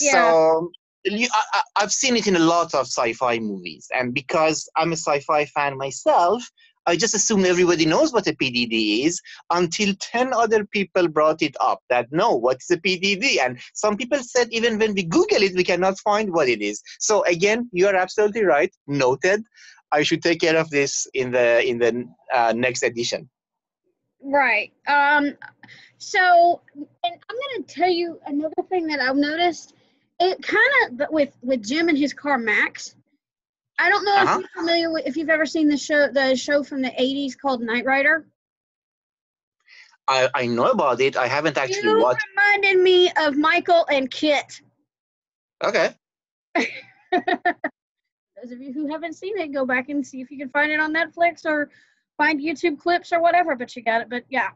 Yeah. 0.00 0.12
So 0.12 0.72
you, 1.04 1.28
I, 1.32 1.62
I've 1.76 1.92
seen 1.92 2.16
it 2.16 2.26
in 2.26 2.36
a 2.36 2.40
lot 2.40 2.74
of 2.74 2.86
sci-fi 2.86 3.38
movies, 3.38 3.88
and 3.92 4.14
because 4.14 4.68
I'm 4.76 4.92
a 4.92 4.96
sci-fi 4.96 5.46
fan 5.46 5.76
myself, 5.76 6.42
I 6.86 6.96
just 6.96 7.14
assumed 7.14 7.46
everybody 7.46 7.86
knows 7.86 8.12
what 8.12 8.26
a 8.26 8.32
PDD 8.32 9.04
is 9.04 9.20
until 9.50 9.94
10 10.00 10.32
other 10.32 10.64
people 10.64 11.08
brought 11.08 11.42
it 11.42 11.56
up 11.60 11.80
that 11.88 12.08
no, 12.10 12.34
what's 12.34 12.70
a 12.70 12.76
PDD? 12.76 13.38
And 13.40 13.58
some 13.74 13.96
people 13.96 14.18
said 14.22 14.48
even 14.50 14.78
when 14.78 14.94
we 14.94 15.04
Google 15.04 15.42
it, 15.42 15.54
we 15.54 15.64
cannot 15.64 15.98
find 15.98 16.32
what 16.32 16.48
it 16.48 16.62
is. 16.62 16.82
So 16.98 17.24
again, 17.24 17.68
you 17.72 17.86
are 17.86 17.94
absolutely 17.94 18.44
right. 18.44 18.74
Noted. 18.86 19.44
I 19.92 20.02
should 20.02 20.22
take 20.22 20.40
care 20.40 20.56
of 20.56 20.70
this 20.70 21.06
in 21.14 21.32
the 21.32 21.66
in 21.66 21.78
the 21.78 22.08
uh, 22.32 22.52
next 22.56 22.82
edition. 22.82 23.28
Right. 24.22 24.72
Um, 24.86 25.36
so, 25.98 26.60
and 26.74 27.14
I'm 27.28 27.36
going 27.36 27.64
to 27.64 27.74
tell 27.74 27.90
you 27.90 28.20
another 28.26 28.62
thing 28.68 28.86
that 28.88 29.00
I've 29.00 29.16
noticed. 29.16 29.74
It 30.20 30.42
kind 30.42 31.00
of 31.00 31.08
with 31.10 31.36
with 31.42 31.66
Jim 31.66 31.88
and 31.88 31.98
his 31.98 32.12
car 32.12 32.38
Max 32.38 32.94
I 33.80 33.88
don't 33.88 34.04
know 34.04 34.14
uh-huh. 34.14 34.34
if 34.34 34.40
you're 34.40 34.62
familiar 34.62 34.92
with 34.92 35.06
if 35.06 35.16
you've 35.16 35.30
ever 35.30 35.46
seen 35.46 35.66
the 35.68 35.76
show 35.76 36.08
the 36.12 36.36
show 36.36 36.62
from 36.62 36.82
the 36.82 36.90
80s 36.90 37.36
called 37.36 37.62
Knight 37.62 37.86
Rider. 37.86 38.26
I, 40.06 40.28
I 40.34 40.46
know 40.46 40.70
about 40.70 41.00
it. 41.00 41.16
I 41.16 41.26
haven't 41.26 41.56
actually 41.56 41.86
watched. 41.86 41.96
you 41.96 42.02
watched. 42.02 42.26
reminded 42.36 42.82
me 42.82 43.12
of 43.16 43.36
Michael 43.36 43.86
and 43.90 44.10
KITT. 44.10 44.60
Okay. 45.62 45.94
Those 46.56 48.52
of 48.52 48.60
you 48.60 48.72
who 48.72 48.88
haven't 48.88 49.14
seen 49.14 49.38
it, 49.38 49.52
go 49.52 49.64
back 49.64 49.88
and 49.88 50.04
see 50.04 50.20
if 50.20 50.30
you 50.30 50.38
can 50.38 50.48
find 50.50 50.72
it 50.72 50.80
on 50.80 50.92
Netflix 50.92 51.44
or 51.44 51.70
find 52.18 52.40
YouTube 52.40 52.78
clips 52.78 53.12
or 53.12 53.22
whatever. 53.22 53.54
But 53.54 53.74
you 53.76 53.82
got 53.82 54.02
it. 54.02 54.10
But 54.10 54.24
yeah, 54.28 54.48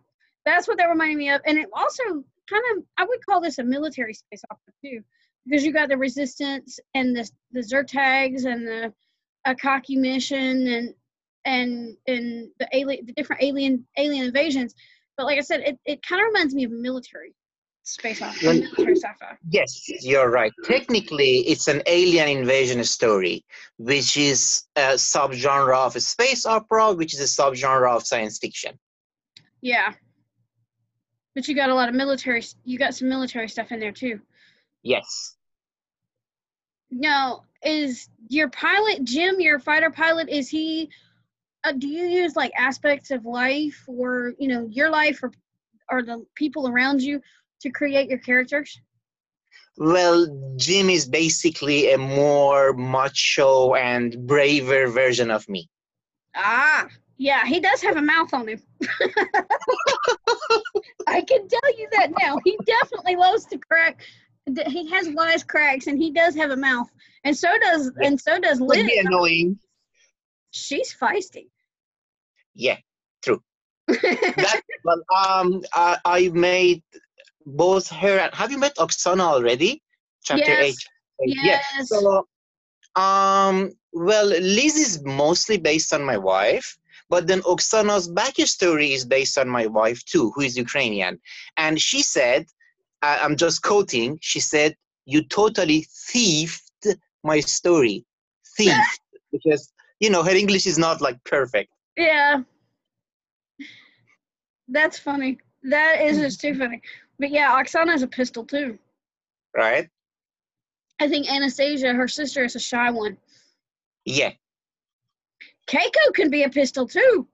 that's 0.44 0.68
what 0.68 0.76
that 0.78 0.86
reminded 0.86 1.16
me 1.16 1.30
of. 1.30 1.40
And 1.46 1.56
it 1.56 1.68
also 1.72 2.02
kind 2.50 2.64
of 2.76 2.84
I 2.98 3.04
would 3.04 3.24
call 3.24 3.40
this 3.40 3.58
a 3.58 3.64
military 3.64 4.12
space 4.12 4.42
opera 4.50 4.72
too, 4.84 5.02
because 5.46 5.64
you 5.64 5.72
got 5.72 5.88
the 5.88 5.96
resistance 5.96 6.78
and 6.94 7.16
the 7.16 7.30
the 7.52 7.60
Zertags 7.60 8.44
and 8.44 8.66
the 8.66 8.92
Akaki 9.46 9.96
mission 9.96 10.66
and 10.66 10.94
and 11.44 11.96
and 12.06 12.50
the 12.58 12.68
alien 12.72 13.06
the 13.06 13.12
different 13.12 13.42
alien 13.42 13.86
alien 13.98 14.24
invasions. 14.24 14.74
But 15.16 15.26
like 15.26 15.38
I 15.38 15.42
said, 15.42 15.60
it, 15.60 15.78
it 15.84 16.02
kind 16.02 16.20
of 16.20 16.26
reminds 16.26 16.54
me 16.54 16.64
of 16.64 16.72
military 16.72 17.34
space 17.84 18.20
opera, 18.20 18.48
well, 18.48 18.54
military 18.54 18.96
sci-fi. 18.96 19.36
Yes, 19.50 19.88
you're 20.02 20.30
right. 20.30 20.52
Technically, 20.64 21.40
it's 21.40 21.68
an 21.68 21.82
alien 21.86 22.28
invasion 22.28 22.82
story, 22.84 23.44
which 23.76 24.16
is 24.16 24.64
a 24.74 24.94
subgenre 24.94 25.76
of 25.76 25.94
a 25.94 26.00
space 26.00 26.46
opera, 26.46 26.92
which 26.92 27.14
is 27.14 27.20
a 27.20 27.42
subgenre 27.42 27.88
of 27.94 28.06
science 28.06 28.38
fiction. 28.38 28.78
Yeah, 29.60 29.92
but 31.34 31.46
you 31.48 31.54
got 31.54 31.70
a 31.70 31.74
lot 31.74 31.88
of 31.88 31.94
military. 31.94 32.42
You 32.64 32.78
got 32.78 32.94
some 32.94 33.08
military 33.08 33.48
stuff 33.48 33.72
in 33.72 33.80
there 33.80 33.92
too. 33.92 34.20
Yes. 34.82 35.33
No, 36.96 37.42
is 37.64 38.08
your 38.28 38.48
pilot 38.50 39.02
Jim, 39.02 39.40
your 39.40 39.58
fighter 39.58 39.90
pilot? 39.90 40.28
Is 40.28 40.48
he? 40.48 40.90
Uh, 41.64 41.72
do 41.72 41.88
you 41.88 42.04
use 42.04 42.36
like 42.36 42.52
aspects 42.56 43.10
of 43.10 43.24
life, 43.24 43.82
or 43.88 44.34
you 44.38 44.46
know, 44.46 44.68
your 44.70 44.90
life, 44.90 45.20
or 45.22 45.32
or 45.90 46.02
the 46.02 46.24
people 46.36 46.68
around 46.68 47.02
you 47.02 47.20
to 47.62 47.70
create 47.70 48.08
your 48.08 48.20
characters? 48.20 48.80
Well, 49.76 50.54
Jim 50.56 50.88
is 50.88 51.08
basically 51.08 51.92
a 51.92 51.98
more 51.98 52.72
macho 52.74 53.74
and 53.74 54.24
braver 54.24 54.86
version 54.86 55.32
of 55.32 55.48
me. 55.48 55.68
Ah, 56.36 56.86
yeah, 57.16 57.44
he 57.44 57.58
does 57.58 57.82
have 57.82 57.96
a 57.96 58.02
mouth 58.02 58.32
on 58.32 58.46
him. 58.48 58.62
I 61.08 61.22
can 61.22 61.48
tell 61.48 61.76
you 61.76 61.88
that 61.92 62.12
now. 62.20 62.38
He 62.44 62.56
definitely 62.64 63.16
loves 63.16 63.46
to 63.46 63.58
crack 63.58 64.00
he 64.46 64.90
has 64.90 65.08
wise 65.08 65.42
cracks 65.42 65.86
and 65.86 65.98
he 65.98 66.10
does 66.10 66.34
have 66.34 66.50
a 66.50 66.56
mouth 66.56 66.88
and 67.24 67.36
so 67.36 67.48
does 67.60 67.90
and 68.02 68.20
so 68.20 68.38
does 68.38 68.60
Liz. 68.60 68.86
Be 68.86 68.98
annoying. 68.98 69.58
She's 70.50 70.94
feisty. 70.94 71.48
Yeah, 72.54 72.76
true. 73.22 73.42
that, 73.88 74.62
well, 74.84 75.02
um, 75.26 75.62
I, 75.72 75.98
I 76.04 76.28
made 76.28 76.82
both 77.46 77.88
her 77.90 78.18
and 78.18 78.34
have 78.34 78.50
you 78.50 78.58
met 78.58 78.76
Oksana 78.76 79.20
already? 79.20 79.82
Chapter 80.22 80.52
yes. 80.52 80.64
eight. 80.64 80.88
Yes. 81.20 81.64
Yeah. 81.76 81.82
So, 81.84 82.26
um, 82.96 83.72
well, 83.92 84.26
Liz 84.26 84.76
is 84.76 85.02
mostly 85.04 85.56
based 85.56 85.92
on 85.92 86.02
my 86.02 86.16
wife, 86.16 86.78
but 87.08 87.26
then 87.26 87.42
Oksana's 87.42 88.08
backstory 88.08 88.90
is 88.90 89.04
based 89.04 89.38
on 89.38 89.48
my 89.48 89.66
wife 89.66 90.04
too, 90.04 90.32
who 90.34 90.42
is 90.42 90.56
Ukrainian, 90.56 91.20
and 91.56 91.80
she 91.80 92.02
said 92.02 92.46
I'm 93.22 93.36
just 93.36 93.62
quoting. 93.62 94.18
She 94.22 94.40
said, 94.40 94.74
"You 95.06 95.22
totally 95.24 95.86
thieved 96.08 96.60
my 97.22 97.40
story, 97.40 98.04
thieved," 98.56 98.98
because 99.32 99.72
you 100.00 100.10
know 100.10 100.22
her 100.22 100.34
English 100.34 100.66
is 100.66 100.78
not 100.78 101.00
like 101.00 101.22
perfect. 101.24 101.70
Yeah. 101.96 102.42
That's 104.68 104.98
funny. 104.98 105.38
That 105.62 106.00
is 106.00 106.18
just 106.18 106.40
too 106.40 106.54
funny. 106.54 106.80
But 107.18 107.30
yeah, 107.30 107.50
Oksana 107.60 107.90
has 107.90 108.02
a 108.02 108.06
pistol 108.06 108.44
too. 108.44 108.78
right? 109.54 109.88
I 111.00 111.08
think 111.08 111.30
Anastasia, 111.30 111.92
her 111.92 112.08
sister, 112.08 112.44
is 112.44 112.56
a 112.56 112.60
shy 112.60 112.90
one. 112.90 113.16
Yeah. 114.04 114.32
Keiko 115.66 116.14
can 116.14 116.30
be 116.30 116.42
a 116.44 116.48
pistol 116.48 116.86
too. 116.86 117.26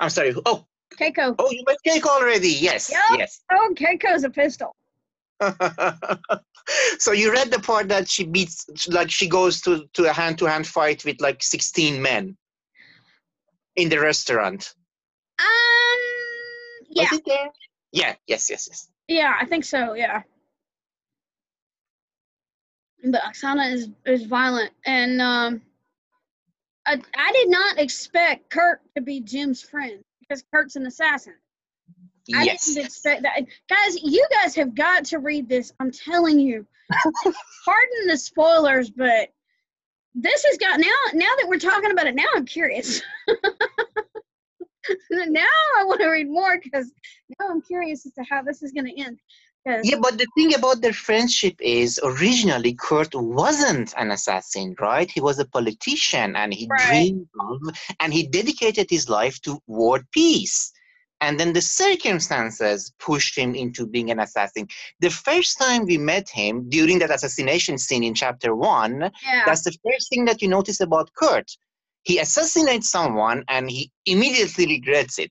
I'm 0.00 0.10
sorry. 0.10 0.34
Oh, 0.46 0.66
Keiko. 0.96 1.34
oh, 1.38 1.50
you 1.50 1.64
met 1.66 1.76
Keiko 1.86 2.06
already. 2.06 2.50
Yes, 2.50 2.90
Yep. 2.90 3.18
yes. 3.18 3.40
Oh, 3.50 3.74
Keiko's 3.74 4.24
a 4.24 4.30
pistol. 4.30 4.74
so 6.98 7.12
you 7.12 7.32
read 7.32 7.50
the 7.50 7.58
part 7.58 7.88
that 7.88 8.08
she 8.08 8.24
beats, 8.24 8.66
like 8.88 9.10
she 9.10 9.28
goes 9.28 9.60
to 9.62 9.86
to 9.94 10.08
a 10.08 10.12
hand-to-hand 10.12 10.66
fight 10.66 11.04
with 11.04 11.20
like 11.20 11.42
16 11.42 12.00
men 12.00 12.36
in 13.76 13.88
the 13.88 13.98
restaurant. 13.98 14.74
Um. 15.40 15.46
Yeah. 16.88 17.02
Was 17.10 17.18
it 17.18 17.24
there? 17.26 17.48
Yeah. 17.90 18.14
Yes. 18.26 18.48
Yes. 18.50 18.68
Yes. 18.68 18.88
Yeah, 19.08 19.34
I 19.40 19.46
think 19.46 19.64
so. 19.64 19.94
Yeah. 19.94 20.22
But 23.04 23.22
Oksana 23.22 23.72
is 23.72 23.88
is 24.06 24.26
violent, 24.26 24.70
and 24.86 25.20
um, 25.20 25.62
I 26.86 27.00
I 27.16 27.32
did 27.32 27.50
not 27.50 27.78
expect 27.78 28.48
Kurt 28.50 28.80
to 28.94 29.02
be 29.02 29.20
Jim's 29.20 29.60
friend 29.60 30.04
because 30.32 30.44
Kurt's 30.50 30.76
an 30.76 30.86
assassin. 30.86 31.34
I 32.34 32.44
yes. 32.44 32.66
didn't 32.66 32.86
expect 32.86 33.22
that, 33.22 33.44
guys. 33.68 34.02
You 34.02 34.26
guys 34.30 34.54
have 34.54 34.74
got 34.74 35.04
to 35.06 35.18
read 35.18 35.48
this. 35.48 35.72
I'm 35.80 35.90
telling 35.90 36.38
you. 36.38 36.66
Pardon 37.64 38.06
the 38.06 38.16
spoilers, 38.16 38.90
but 38.90 39.28
this 40.14 40.44
has 40.44 40.58
got 40.58 40.80
now. 40.80 40.94
Now 41.14 41.28
that 41.38 41.48
we're 41.48 41.58
talking 41.58 41.90
about 41.90 42.06
it, 42.06 42.14
now 42.14 42.28
I'm 42.34 42.46
curious. 42.46 43.02
now 45.10 45.42
I 45.78 45.84
want 45.84 46.00
to 46.00 46.08
read 46.08 46.30
more 46.30 46.58
because 46.62 46.92
now 47.38 47.48
I'm 47.50 47.62
curious 47.62 48.06
as 48.06 48.12
to 48.14 48.24
how 48.28 48.42
this 48.42 48.62
is 48.62 48.72
going 48.72 48.86
to 48.86 49.00
end. 49.00 49.18
'Cause- 49.66 49.84
Yeah, 49.84 49.98
but 50.00 50.18
the 50.18 50.26
thing 50.36 50.54
about 50.54 50.80
their 50.80 50.92
friendship 50.92 51.54
is 51.60 52.00
originally 52.02 52.74
Kurt 52.74 53.14
wasn't 53.14 53.94
an 53.96 54.10
assassin, 54.10 54.74
right? 54.80 55.08
He 55.10 55.20
was 55.20 55.38
a 55.38 55.44
politician 55.44 56.34
and 56.36 56.52
he 56.52 56.66
Right. 56.68 56.80
dreamed 56.88 57.28
of 57.38 57.60
and 58.00 58.12
he 58.12 58.26
dedicated 58.26 58.88
his 58.90 59.08
life 59.08 59.40
to 59.42 59.60
world 59.68 60.04
peace. 60.10 60.72
And 61.20 61.38
then 61.38 61.52
the 61.52 61.60
circumstances 61.60 62.92
pushed 62.98 63.38
him 63.38 63.54
into 63.54 63.86
being 63.86 64.10
an 64.10 64.18
assassin. 64.18 64.66
The 64.98 65.10
first 65.10 65.56
time 65.58 65.84
we 65.86 65.96
met 65.96 66.28
him 66.28 66.68
during 66.68 66.98
that 66.98 67.12
assassination 67.12 67.78
scene 67.78 68.02
in 68.02 68.14
chapter 68.14 68.56
one, 68.56 69.12
yeah. 69.22 69.44
that's 69.46 69.62
the 69.62 69.76
first 69.84 70.08
thing 70.10 70.24
that 70.24 70.42
you 70.42 70.48
notice 70.48 70.80
about 70.80 71.12
Kurt. 71.14 71.48
He 72.02 72.18
assassinates 72.18 72.90
someone 72.90 73.44
and 73.46 73.70
he 73.70 73.92
immediately 74.06 74.66
regrets 74.66 75.20
it. 75.20 75.30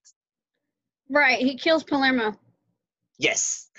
Right, 1.09 1.39
he 1.39 1.57
kills 1.57 1.83
Palermo. 1.83 2.39
Yes. 3.17 3.69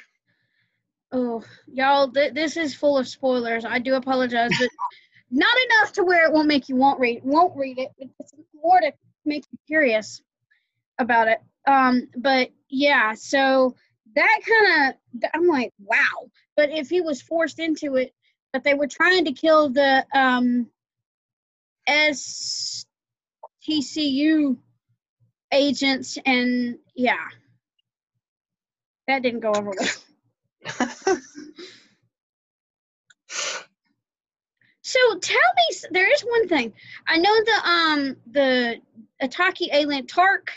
Oh, 1.12 1.44
y'all, 1.66 2.10
th- 2.10 2.32
this 2.32 2.56
is 2.56 2.74
full 2.74 2.96
of 2.96 3.06
spoilers. 3.06 3.64
I 3.66 3.78
do 3.78 3.94
apologize, 3.94 4.50
but 4.58 4.70
not 5.30 5.54
enough 5.66 5.92
to 5.94 6.04
where 6.04 6.24
it 6.26 6.32
won't 6.32 6.48
make 6.48 6.68
you 6.68 6.76
won't 6.76 6.98
read 7.00 7.20
won't 7.22 7.56
read 7.56 7.78
it. 7.78 7.90
It's 7.98 8.32
more 8.54 8.80
to 8.80 8.92
make 9.24 9.44
you 9.52 9.58
curious 9.66 10.22
about 10.98 11.28
it. 11.28 11.40
Um, 11.66 12.08
but 12.16 12.50
yeah, 12.68 13.14
so 13.14 13.76
that 14.14 14.40
kind 14.46 14.94
of 15.22 15.30
I'm 15.34 15.46
like, 15.46 15.72
wow. 15.78 16.30
But 16.56 16.70
if 16.70 16.88
he 16.88 17.00
was 17.00 17.20
forced 17.20 17.58
into 17.58 17.96
it, 17.96 18.14
but 18.52 18.64
they 18.64 18.74
were 18.74 18.86
trying 18.86 19.26
to 19.26 19.32
kill 19.32 19.68
the 19.70 20.06
um 20.14 20.68
STCU 21.88 22.86
agents, 25.52 26.18
and 26.24 26.78
yeah, 26.94 27.26
that 29.08 29.22
didn't 29.22 29.40
go 29.40 29.52
over 29.52 29.72
well. 29.78 29.88
So 34.84 34.98
tell 35.20 35.36
me, 35.56 35.76
there 35.92 36.12
is 36.12 36.22
one 36.22 36.48
thing. 36.48 36.72
I 37.06 37.16
know 37.16 37.34
the 37.44 37.68
um 37.68 38.16
the 38.32 38.80
Ataki 39.22 39.68
alien 39.72 40.06
Tark 40.06 40.50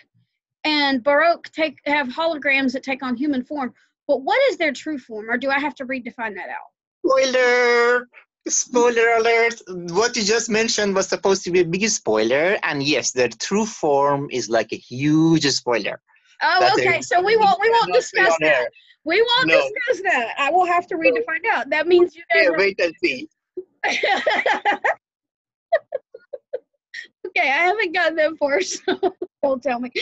and 0.63 1.04
Baroque 1.04 1.50
take 1.52 1.78
have 1.86 2.08
holograms 2.08 2.74
that 2.74 2.84
take 2.84 3.04
on 3.04 3.15
human 3.15 3.44
form, 3.44 3.74
but 4.08 4.24
what 4.24 4.39
is 4.50 4.58
their 4.58 4.74
true 4.74 4.98
form, 4.98 5.30
or 5.30 5.38
do 5.38 5.50
I 5.50 5.60
have 5.60 5.76
to 5.76 5.86
read 5.86 6.04
to 6.06 6.12
find 6.12 6.36
that 6.38 6.50
out? 6.50 6.72
Spoiler! 7.06 8.10
Spoiler 8.48 9.10
alert! 9.20 9.62
What 9.70 10.18
you 10.18 10.24
just 10.24 10.50
mentioned 10.50 10.96
was 10.96 11.08
supposed 11.08 11.44
to 11.44 11.52
be 11.52 11.62
a 11.62 11.65
big 11.65 11.88
spoiler, 11.88 12.58
and 12.63 12.82
yes, 12.84 13.12
their 13.12 13.30
true 13.30 13.65
form 13.65 14.28
is 14.32 14.50
like 14.50 14.74
a 14.74 14.78
huge 14.78 15.46
spoiler. 15.46 16.02
Oh, 16.41 16.74
okay. 16.78 17.00
So 17.02 17.22
we 17.22 17.38
won't 17.38 17.60
we 17.62 17.70
won't 17.70 17.94
discuss 17.94 18.36
that. 18.41 18.70
We 19.06 19.22
won't 19.22 19.48
No. 19.48 19.62
discuss 19.62 20.02
that. 20.12 20.34
I 20.38 20.52
will 20.52 20.65
have 20.65 20.88
to 20.88 20.98
read 20.98 21.13
to 21.15 21.24
find 21.24 21.44
out. 21.54 21.70
That 21.70 21.88
means 21.88 22.15
you 22.15 22.24
guys. 22.34 22.46
Yeah, 22.46 22.58
wait 22.58 22.80
and 22.82 22.94
see. 23.04 23.30
okay, 27.28 27.50
I 27.50 27.65
haven't 27.68 27.94
gotten 27.94 28.15
that 28.15 28.38
far, 28.39 28.62
so 28.62 29.15
don't 29.44 29.62
tell 29.63 29.80
me. 29.80 29.91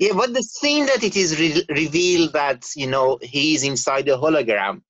Yeah, 0.00 0.14
but 0.14 0.32
the 0.32 0.42
scene 0.42 0.86
that 0.86 1.04
it 1.04 1.16
is 1.16 1.38
re- 1.38 1.64
revealed 1.68 2.32
that 2.32 2.64
you 2.74 2.86
know 2.88 3.18
he 3.22 3.54
is 3.54 3.62
inside 3.62 4.06
the 4.06 4.12
hologram. 4.18 4.80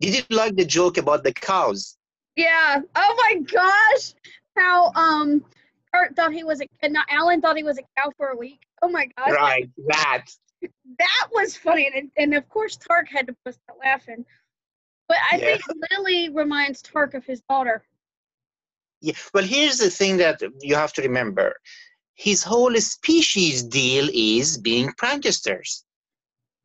Did 0.00 0.14
you 0.16 0.22
like 0.36 0.54
the 0.54 0.66
joke 0.66 0.96
about 0.98 1.24
the 1.24 1.32
cows? 1.32 1.96
Yeah. 2.36 2.80
Oh 2.94 3.14
my 3.16 3.40
gosh. 3.40 4.14
How 4.56 4.92
um 4.94 5.44
Kurt 5.92 6.14
thought 6.14 6.32
he 6.32 6.44
was 6.44 6.60
a 6.60 6.66
and 6.82 6.92
not 6.92 7.06
Alan 7.10 7.40
thought 7.40 7.56
he 7.56 7.62
was 7.64 7.78
a 7.78 7.82
cow 7.96 8.12
for 8.16 8.28
a 8.28 8.36
week. 8.36 8.60
Oh 8.82 8.88
my 8.88 9.08
gosh. 9.16 9.32
Right, 9.32 9.68
that. 9.88 10.26
That 10.98 11.28
was 11.32 11.56
funny. 11.56 11.90
And, 11.94 12.10
and 12.16 12.34
of 12.34 12.48
course 12.48 12.76
Tark 12.76 13.08
had 13.08 13.26
to 13.26 13.36
bust 13.44 13.60
out 13.70 13.78
laughing. 13.78 14.24
But 15.08 15.18
I 15.30 15.36
Yeah. 15.36 15.44
think 15.44 15.62
Lily 15.90 16.28
reminds 16.30 16.82
Tark 16.82 17.14
of 17.14 17.24
his 17.24 17.40
daughter. 17.48 17.84
Yeah. 19.00 19.14
Well, 19.32 19.44
here's 19.44 19.78
the 19.78 19.90
thing 19.90 20.16
that 20.18 20.40
you 20.60 20.74
have 20.74 20.92
to 20.94 21.02
remember. 21.02 21.54
His 22.14 22.42
whole 22.42 22.74
species 22.76 23.62
deal 23.62 24.08
is 24.12 24.56
being 24.58 24.88
pranksters. 25.00 25.82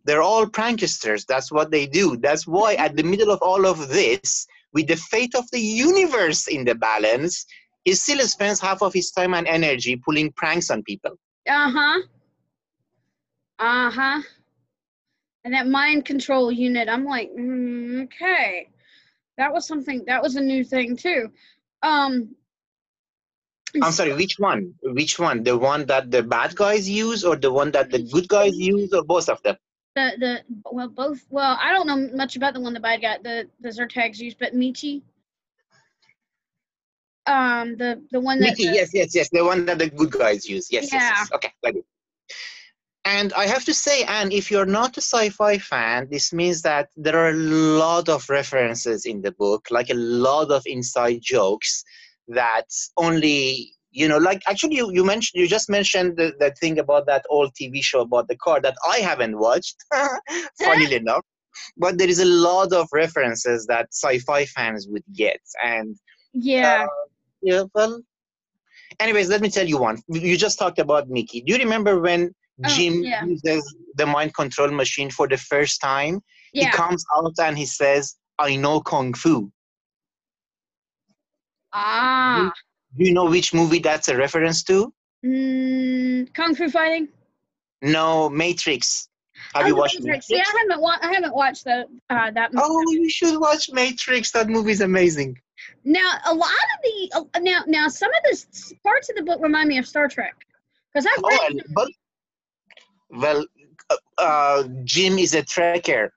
They're 0.05 0.21
all 0.21 0.45
pranksters. 0.45 1.25
That's 1.25 1.51
what 1.51 1.71
they 1.71 1.85
do. 1.85 2.17
That's 2.17 2.47
why, 2.47 2.75
at 2.75 2.95
the 2.95 3.03
middle 3.03 3.31
of 3.31 3.41
all 3.41 3.65
of 3.65 3.89
this, 3.89 4.47
with 4.73 4.87
the 4.87 4.95
fate 4.95 5.35
of 5.35 5.49
the 5.51 5.59
universe 5.59 6.47
in 6.47 6.63
the 6.63 6.75
balance, 6.75 7.45
he 7.83 7.93
still 7.93 8.19
spends 8.27 8.59
half 8.59 8.81
of 8.81 8.93
his 8.93 9.11
time 9.11 9.33
and 9.33 9.47
energy 9.47 9.95
pulling 9.97 10.31
pranks 10.33 10.69
on 10.69 10.83
people. 10.83 11.11
Uh-huh. 11.49 12.01
Uh-huh. 13.59 13.87
Uh-huh. 13.87 14.21
And 15.45 15.53
that 15.53 15.67
mind 15.67 16.05
control 16.05 16.51
unit, 16.51 16.89
I'm 16.89 17.05
like, 17.05 17.31
mm, 17.37 18.03
okay. 18.05 18.69
That 19.37 19.53
was 19.53 19.65
something 19.67 20.03
that 20.07 20.21
was 20.21 20.35
a 20.35 20.41
new 20.41 20.63
thing 20.63 20.97
too. 20.97 21.31
Um 21.81 22.35
I'm 23.81 23.91
sorry, 23.91 24.13
which 24.13 24.35
one? 24.39 24.73
Which 24.83 25.19
one? 25.19 25.43
The 25.43 25.57
one 25.57 25.85
that 25.85 26.11
the 26.11 26.23
bad 26.23 26.55
guys 26.55 26.89
use, 26.89 27.23
or 27.23 27.35
the 27.35 27.51
one 27.51 27.71
that 27.71 27.91
the 27.91 27.99
good 27.99 28.27
guys 28.27 28.57
use, 28.57 28.91
or 28.93 29.03
both 29.03 29.29
of 29.29 29.41
them? 29.43 29.57
the 29.95 30.11
the 30.19 30.43
well 30.71 30.87
both 30.89 31.25
well 31.29 31.57
I 31.61 31.71
don't 31.73 31.87
know 31.87 32.09
much 32.15 32.35
about 32.35 32.53
the 32.53 32.59
one 32.61 32.73
the 32.73 32.79
bad 32.79 33.01
guy 33.01 33.17
the 33.23 33.49
the 33.59 33.69
Zertags 33.69 34.19
used, 34.19 34.39
but 34.39 34.53
Michi. 34.53 35.01
Um 37.25 37.77
the 37.77 38.01
the 38.11 38.19
one 38.19 38.39
that 38.39 38.57
Mickey, 38.57 38.63
yes, 38.63 38.89
yes, 38.93 39.15
yes, 39.15 39.29
the 39.29 39.43
one 39.43 39.65
that 39.65 39.77
the 39.79 39.89
good 39.89 40.11
guys 40.11 40.47
use. 40.47 40.71
Yes, 40.71 40.91
yes, 40.91 40.93
Yeah. 40.93 41.09
yes. 41.17 41.31
Okay, 41.33 41.53
like 41.63 41.75
it. 41.75 41.85
And 43.05 43.33
I 43.33 43.47
have 43.47 43.65
to 43.65 43.73
say, 43.73 44.03
Ann, 44.03 44.31
if 44.31 44.51
you're 44.51 44.65
not 44.65 44.97
a 44.97 45.01
sci-fi 45.01 45.57
fan, 45.57 46.07
this 46.11 46.31
means 46.33 46.61
that 46.63 46.89
there 46.95 47.17
are 47.17 47.29
a 47.29 47.33
lot 47.33 48.09
of 48.09 48.29
references 48.29 49.05
in 49.05 49.21
the 49.21 49.31
book, 49.31 49.67
like 49.71 49.89
a 49.89 49.95
lot 49.95 50.51
of 50.51 50.63
inside 50.65 51.19
jokes 51.21 51.83
that 52.27 52.65
only 52.97 53.73
you 53.91 54.07
know 54.07 54.19
like 54.19 54.39
actually 54.47 54.75
you, 54.75 54.91
you 54.93 55.03
mentioned 55.03 55.41
you 55.41 55.47
just 55.47 55.67
mentioned 55.67 56.15
the, 56.15 56.31
the 56.39 56.51
thing 56.51 56.77
about 56.77 57.07
that 57.07 57.25
old 57.27 57.51
tv 57.59 57.83
show 57.83 58.01
about 58.01 58.27
the 58.27 58.37
car 58.37 58.61
that 58.61 58.75
i 58.87 58.99
haven't 58.99 59.39
watched 59.39 59.77
funnily 60.61 60.93
enough 61.03 61.25
but 61.75 61.97
there 61.97 62.07
is 62.07 62.19
a 62.19 62.25
lot 62.25 62.71
of 62.71 62.87
references 62.93 63.65
that 63.65 63.87
sci-fi 63.91 64.45
fans 64.45 64.87
would 64.87 65.01
get 65.15 65.41
and 65.63 65.97
yeah 66.33 66.83
uh, 66.83 66.87
yeah, 67.41 67.63
well. 67.73 68.01
Anyways, 68.99 69.29
let 69.29 69.41
me 69.41 69.49
tell 69.49 69.67
you 69.67 69.77
one. 69.77 70.01
You 70.09 70.37
just 70.37 70.59
talked 70.59 70.79
about 70.79 71.09
Mickey. 71.09 71.41
Do 71.41 71.53
you 71.53 71.59
remember 71.59 71.99
when 71.99 72.33
Oh, 72.65 72.75
Jim 72.75 73.03
yeah. 73.03 73.25
uses 73.25 73.75
the 73.95 74.05
mind 74.05 74.33
control 74.33 74.71
machine 74.71 75.09
for 75.09 75.27
the 75.27 75.37
first 75.37 75.81
time? 75.81 76.21
He 76.53 76.67
comes 76.69 77.05
out 77.15 77.33
and 77.41 77.57
he 77.57 77.65
says, 77.65 78.15
I 78.37 78.55
know 78.55 78.81
Kung 78.81 79.13
Fu. 79.13 79.51
ah 81.73 82.51
Do 82.97 83.05
you 83.05 83.13
know 83.13 83.25
which 83.25 83.53
movie 83.53 83.79
that's 83.79 84.07
a 84.07 84.17
reference 84.17 84.63
to? 84.63 84.91
mm, 85.25 86.33
kung 86.33 86.55
fu 86.55 86.69
fighting. 86.69 87.07
No, 87.81 88.29
Matrix. 88.29 89.07
Have 89.53 89.65
Oh, 89.65 89.67
you 89.67 89.75
watched 89.75 90.01
Matrix. 90.01 90.29
Matrix? 90.29 90.49
Yeah, 90.49 90.53
I 90.53 90.59
haven't 90.63 90.81
wa- 90.81 90.97
I 91.01 91.13
haven't 91.13 91.35
watched 91.35 91.63
the 91.63 91.85
uh, 92.09 92.31
that. 92.31 92.53
movie. 92.53 92.65
Oh, 92.67 92.91
you 92.91 93.09
should 93.09 93.39
watch 93.39 93.69
Matrix. 93.71 94.31
That 94.31 94.49
movie 94.49 94.71
is 94.71 94.81
amazing. 94.81 95.39
Now 95.85 96.11
a 96.25 96.33
lot 96.33 96.49
of 96.49 96.81
the 96.83 97.11
uh, 97.15 97.39
now 97.41 97.61
now 97.67 97.87
some 97.87 98.09
of 98.13 98.23
the 98.23 98.45
parts 98.83 99.09
of 99.09 99.15
the 99.15 99.23
book 99.23 99.39
remind 99.41 99.69
me 99.69 99.77
of 99.77 99.87
Star 99.87 100.07
Trek 100.07 100.35
because 100.93 101.05
I've 101.05 101.23
Oh, 101.23 101.49
read 101.53 101.63
but 101.73 101.89
Well, 103.09 103.45
uh, 103.89 103.95
uh, 104.17 104.63
Jim 104.83 105.17
is 105.17 105.33
a 105.33 105.43
trekker. 105.43 106.09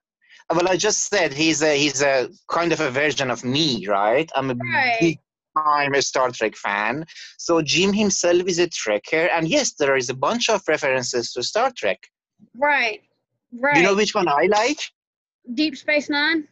Well, 0.51 0.69
I 0.69 0.77
just 0.77 1.09
said 1.09 1.33
he's 1.33 1.63
a 1.63 1.77
he's 1.79 2.03
a 2.03 2.29
kind 2.51 2.73
of 2.73 2.81
a 2.81 2.91
version 2.91 3.31
of 3.31 3.43
me, 3.45 3.87
right? 3.87 4.31
I'm 4.35 4.51
a 4.51 4.55
Right. 4.55 4.97
big 5.01 5.19
time 5.57 5.99
Star 6.03 6.31
Trek 6.31 6.55
fan. 6.57 7.05
So 7.39 7.63
Jim 7.63 7.93
himself 7.93 8.43
is 8.47 8.59
a 8.59 8.69
trekker, 8.69 9.31
and 9.33 9.49
yes, 9.49 9.73
there 9.75 9.97
is 9.97 10.11
a 10.11 10.15
bunch 10.15 10.51
of 10.51 10.63
references 10.69 11.33
to 11.33 11.43
Star 11.43 11.71
Trek. 11.77 11.99
Right. 12.55 13.01
Right. 13.53 13.77
You 13.77 13.83
know 13.83 13.95
which 13.95 14.15
one 14.15 14.29
I 14.29 14.47
like? 14.51 14.79
Deep 15.55 15.77
Space 15.77 16.09
Nine? 16.11 16.49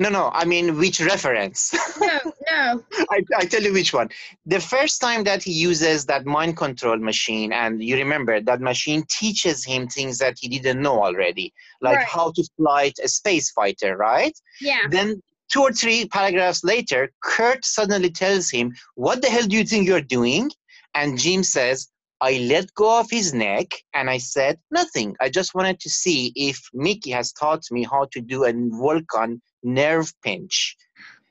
No, 0.00 0.08
no, 0.08 0.30
I 0.32 0.44
mean 0.44 0.78
which 0.78 1.00
reference. 1.00 1.74
No, 2.00 2.32
no. 2.50 2.84
I, 3.10 3.22
I 3.36 3.44
tell 3.44 3.62
you 3.62 3.72
which 3.72 3.92
one. 3.92 4.08
The 4.46 4.60
first 4.60 5.00
time 5.00 5.24
that 5.24 5.42
he 5.42 5.52
uses 5.52 6.06
that 6.06 6.24
mind 6.24 6.56
control 6.56 6.96
machine, 6.96 7.52
and 7.52 7.82
you 7.82 7.96
remember 7.96 8.40
that 8.40 8.60
machine 8.60 9.04
teaches 9.08 9.64
him 9.64 9.88
things 9.88 10.18
that 10.18 10.36
he 10.38 10.48
didn't 10.48 10.80
know 10.80 11.02
already, 11.02 11.52
like 11.80 11.96
Right. 11.98 12.06
how 12.06 12.30
to 12.32 12.44
flight 12.56 12.98
a 13.02 13.08
space 13.08 13.50
fighter, 13.50 13.96
right? 13.96 14.38
Yeah. 14.60 14.82
Then 14.88 15.20
two 15.52 15.62
or 15.62 15.72
three 15.72 16.06
paragraphs 16.06 16.62
later, 16.62 17.10
Kurt 17.22 17.64
suddenly 17.64 18.10
tells 18.10 18.48
him, 18.50 18.74
What 18.94 19.20
the 19.22 19.28
hell 19.28 19.46
do 19.46 19.56
you 19.56 19.64
think 19.64 19.86
you're 19.86 20.00
doing? 20.00 20.50
And 20.94 21.18
Jim 21.18 21.42
says, 21.42 21.88
I 22.20 22.38
let 22.38 22.72
go 22.74 23.00
of 23.00 23.10
his 23.10 23.34
neck 23.34 23.66
and 23.94 24.08
I 24.08 24.18
said, 24.18 24.58
Nothing. 24.70 25.16
I 25.20 25.28
just 25.28 25.54
wanted 25.54 25.80
to 25.80 25.90
see 25.90 26.32
if 26.36 26.60
Mickey 26.72 27.10
has 27.10 27.32
taught 27.32 27.64
me 27.70 27.84
how 27.84 28.06
to 28.12 28.20
do 28.20 28.44
a 28.44 28.52
Vulcan 28.54 29.42
nerve 29.62 30.12
pinch. 30.22 30.76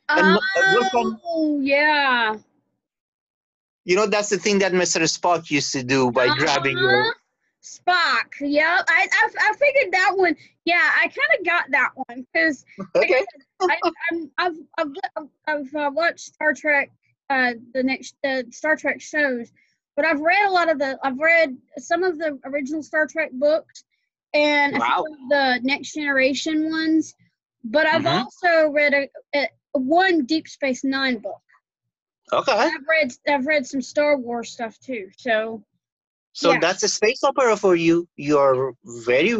And, 0.09 0.37
uh, 0.37 0.89
Oh, 1.25 1.59
yeah. 1.61 2.35
You 3.85 3.95
know, 3.95 4.05
that's 4.07 4.29
the 4.29 4.37
thing 4.37 4.59
that 4.59 4.73
Mr. 4.73 5.01
Spock 5.03 5.49
used 5.49 5.71
to 5.73 5.83
do 5.83 6.11
by 6.11 6.27
grabbing 6.35 6.77
your. 6.77 7.01
Uh-huh. 7.01 7.11
Spock. 7.63 8.27
Yep. 8.39 8.85
I, 8.87 9.07
I, 9.11 9.29
I 9.49 9.53
figured 9.57 9.91
that 9.93 10.13
one. 10.15 10.35
Yeah, 10.63 10.89
I 10.95 11.07
kind 11.07 11.39
of 11.39 11.45
got 11.45 11.65
that 11.71 11.89
one 11.95 12.25
because 12.31 12.63
Okay. 12.95 13.25
I, 13.61 13.77
I'm, 14.11 14.31
I've 14.37 14.55
I've 14.77 15.27
I've, 15.47 15.75
uh, 15.75 15.91
watched 15.93 16.19
Star 16.33 16.53
Trek, 16.53 16.91
uh, 17.29 17.53
the 17.73 17.83
next 17.83 18.15
the 18.23 18.45
Star 18.51 18.77
Trek 18.77 19.01
shows, 19.01 19.51
but 19.97 20.05
I've 20.05 20.21
read 20.21 20.47
a 20.47 20.51
lot 20.51 20.69
of 20.69 20.79
the 20.79 20.97
I've 21.03 21.19
read 21.19 21.57
some 21.77 22.03
of 22.03 22.17
the 22.19 22.39
original 22.45 22.83
Star 22.83 23.05
Trek 23.05 23.31
books 23.33 23.83
and 24.33 24.73
a 24.75 24.79
few 24.79 24.85
Wow. 24.85 25.03
of 25.03 25.17
the 25.29 25.59
Next 25.63 25.93
Generation 25.93 26.69
ones, 26.69 27.15
but 27.63 27.85
I've 27.85 28.03
Mhm. 28.03 28.23
also 28.23 28.69
read 28.69 28.93
a, 28.93 29.09
a 29.35 29.47
one 29.73 30.25
Deep 30.25 30.47
Space 30.47 30.83
Nine 30.83 31.17
book. 31.19 31.41
Okay. 32.33 32.51
I've 32.51 32.87
read 32.87 33.11
I've 33.27 33.45
read 33.47 33.65
some 33.65 33.81
Star 33.81 34.17
Wars 34.17 34.51
stuff 34.51 34.77
too. 34.79 35.09
So 35.17 35.63
So 36.33 36.51
Yeah. 36.51 36.59
that's 36.59 36.83
a 36.83 36.87
space 36.89 37.23
opera 37.23 37.55
for 37.57 37.75
you. 37.75 38.07
You're 38.15 38.75
very 38.83 39.35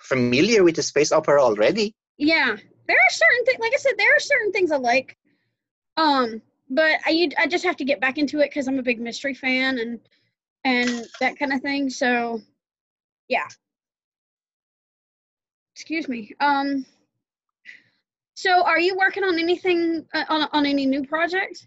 familiar 0.00 0.64
with 0.64 0.76
the 0.76 0.82
space 0.82 1.12
opera 1.12 1.42
already. 1.42 1.94
yeah, 2.18 2.56
there 2.88 2.96
are 2.98 3.10
certain 3.10 3.44
things. 3.44 3.60
Like 3.60 3.72
I 3.72 3.76
said, 3.78 3.94
there 3.96 4.14
are 4.16 4.20
certain 4.20 4.52
things 4.52 4.70
I 4.72 4.76
like. 4.76 5.16
Um, 5.96 6.42
but 6.68 7.00
I 7.06 7.10
you- 7.10 7.30
I 7.38 7.46
just 7.46 7.64
have 7.64 7.76
to 7.76 7.84
get 7.84 8.00
back 8.00 8.18
into 8.18 8.40
it 8.40 8.50
because 8.50 8.68
I'm 8.68 8.78
a 8.78 8.82
big 8.82 9.00
mystery 9.00 9.34
fan 9.34 9.78
and 9.78 10.00
and 10.64 11.06
that 11.20 11.38
kind 11.38 11.52
of 11.52 11.60
thing. 11.62 11.88
So 11.90 12.40
yeah. 13.28 13.48
Excuse 15.74 16.08
me. 16.08 16.32
Um. 16.40 16.84
So, 18.40 18.64
are 18.64 18.80
you 18.80 18.96
working 18.96 19.22
on 19.22 19.38
anything 19.38 20.06
uh, 20.14 20.24
on 20.30 20.48
on 20.52 20.64
any 20.64 20.86
new 20.86 21.04
project? 21.04 21.66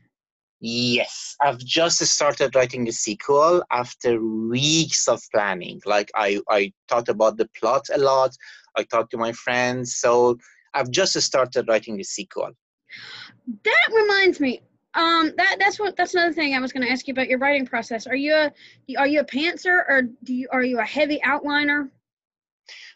Yes, 0.60 1.36
I've 1.40 1.60
just 1.60 2.00
started 2.00 2.56
writing 2.56 2.84
the 2.84 2.92
sequel 2.92 3.64
after 3.70 4.20
weeks 4.20 5.08
of 5.08 5.22
planning. 5.32 5.82
Like 5.86 6.10
I, 6.16 6.40
I 6.50 6.74
thought 6.90 7.10
about 7.10 7.38
the 7.38 7.48
plot 7.60 7.86
a 7.94 8.00
lot. 8.00 8.32
I 8.76 8.84
talked 8.84 9.12
to 9.12 9.18
my 9.18 9.34
friends, 9.34 9.98
so 9.98 10.38
I've 10.74 10.90
just 10.90 11.14
started 11.22 11.68
writing 11.68 11.96
the 11.98 12.04
sequel. 12.04 12.50
That 13.64 13.88
reminds 13.94 14.40
me. 14.40 14.62
Um, 14.96 15.32
that 15.38 15.58
that's 15.60 15.80
what 15.80 15.96
that's 15.96 16.16
another 16.16 16.34
thing 16.34 16.56
I 16.56 16.60
was 16.60 16.72
going 16.74 16.86
to 16.88 16.92
ask 16.92 17.08
you 17.08 17.12
about 17.12 17.28
your 17.28 17.38
writing 17.38 17.68
process. 17.68 18.08
Are 18.08 18.16
you 18.16 18.34
a 18.34 18.52
are 18.98 19.08
you 19.08 19.20
a 19.20 19.26
pantser 19.26 19.78
or 19.88 20.02
do 20.24 20.34
you 20.34 20.48
are 20.52 20.64
you 20.64 20.80
a 20.80 20.86
heavy 20.86 21.20
outliner? 21.24 21.90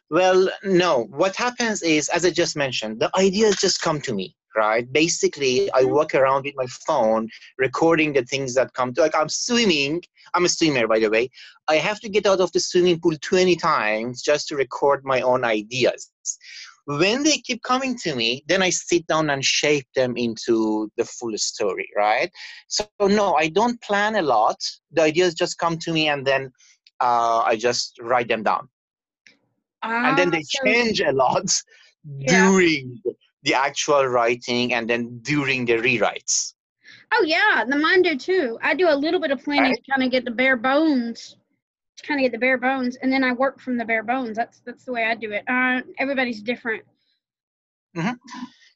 Well, 0.09 0.49
no. 0.63 1.03
What 1.09 1.35
happens 1.35 1.81
is, 1.81 2.07
as 2.09 2.23
I 2.23 2.29
just 2.29 2.55
mentioned, 2.55 3.01
the 3.01 3.11
ideas 3.17 3.57
just 3.57 3.81
come 3.81 3.99
to 4.01 4.13
me, 4.13 4.35
right? 4.55 4.89
Basically, 4.91 5.71
I 5.73 5.83
Mhm. 5.83 5.89
walk 5.89 6.15
around 6.15 6.45
with 6.45 6.55
my 6.55 6.67
phone, 6.87 7.27
recording 7.57 8.13
the 8.13 8.23
things 8.23 8.53
that 8.53 8.73
come 8.73 8.93
to. 8.93 9.01
Like 9.01 9.15
I'm 9.15 9.27
swimming. 9.27 10.01
I'm 10.33 10.45
a 10.45 10.49
swimmer, 10.49 10.87
by 10.87 10.99
the 10.99 11.09
way. 11.09 11.29
I 11.67 11.77
have 11.77 11.99
to 12.01 12.09
get 12.09 12.25
out 12.25 12.39
of 12.39 12.51
the 12.53 12.59
swimming 12.61 13.01
pool 13.01 13.17
20 13.21 13.57
times 13.57 14.21
just 14.21 14.47
to 14.47 14.55
record 14.55 15.03
my 15.03 15.19
own 15.21 15.43
ideas. 15.43 16.09
When 16.85 17.23
they 17.23 17.39
keep 17.39 17.61
coming 17.63 17.97
to 18.03 18.15
me, 18.15 18.45
then 18.47 18.61
I 18.61 18.69
sit 18.69 19.05
down 19.07 19.29
and 19.29 19.43
shape 19.43 19.87
them 19.93 20.15
into 20.15 20.89
the 20.95 21.03
full 21.03 21.37
story, 21.37 21.89
right? 21.97 22.31
So 22.69 22.87
no, 23.01 23.35
I 23.35 23.49
don't 23.49 23.81
plan 23.81 24.15
a 24.15 24.21
lot. 24.21 24.57
The 24.91 25.01
ideas 25.01 25.33
just 25.33 25.57
come 25.57 25.77
to 25.79 25.91
me, 25.91 26.07
and 26.07 26.25
then 26.25 26.49
uh, 27.01 27.39
I 27.45 27.57
just 27.57 27.99
write 27.99 28.29
them 28.29 28.43
down 28.43 28.69
and 29.83 30.17
then 30.17 30.27
Ah, 30.29 30.31
they 30.31 30.43
so- 30.43 30.63
change 30.65 31.01
a 31.01 31.11
lot 31.11 31.49
Yeah. 32.03 32.49
during 32.51 33.01
the 33.43 33.53
actual 33.53 34.05
writing 34.07 34.73
and 34.73 34.89
then 34.89 35.19
during 35.21 35.65
the 35.65 35.73
rewrites. 35.73 36.53
Oh 37.13 37.23
yeah, 37.25 37.63
the 37.67 37.75
mine 37.77 38.01
do 38.01 38.17
too. 38.17 38.57
I 38.61 38.73
do 38.75 38.89
a 38.89 38.95
little 38.95 39.19
bit 39.19 39.31
of 39.31 39.43
planning 39.43 39.73
to 39.75 39.81
kind 39.91 40.03
of 40.03 40.11
get 40.11 40.25
the 40.25 40.31
bare 40.31 40.57
bones, 40.57 41.37
to 41.97 42.03
kind 42.07 42.19
of 42.19 42.23
get 42.25 42.31
the 42.33 42.37
bare 42.37 42.57
bones, 42.57 42.97
and 43.01 43.11
then 43.11 43.23
I 43.23 43.31
work 43.33 43.59
from 43.61 43.77
the 43.77 43.85
bare 43.85 44.03
bones. 44.03 44.35
That's 44.35 44.59
that's 44.65 44.83
the 44.85 44.91
way 44.93 45.05
I 45.05 45.15
do 45.15 45.31
it. 45.31 45.43
Uh, 45.47 45.81
everybody's 45.99 46.41
different. 46.41 46.83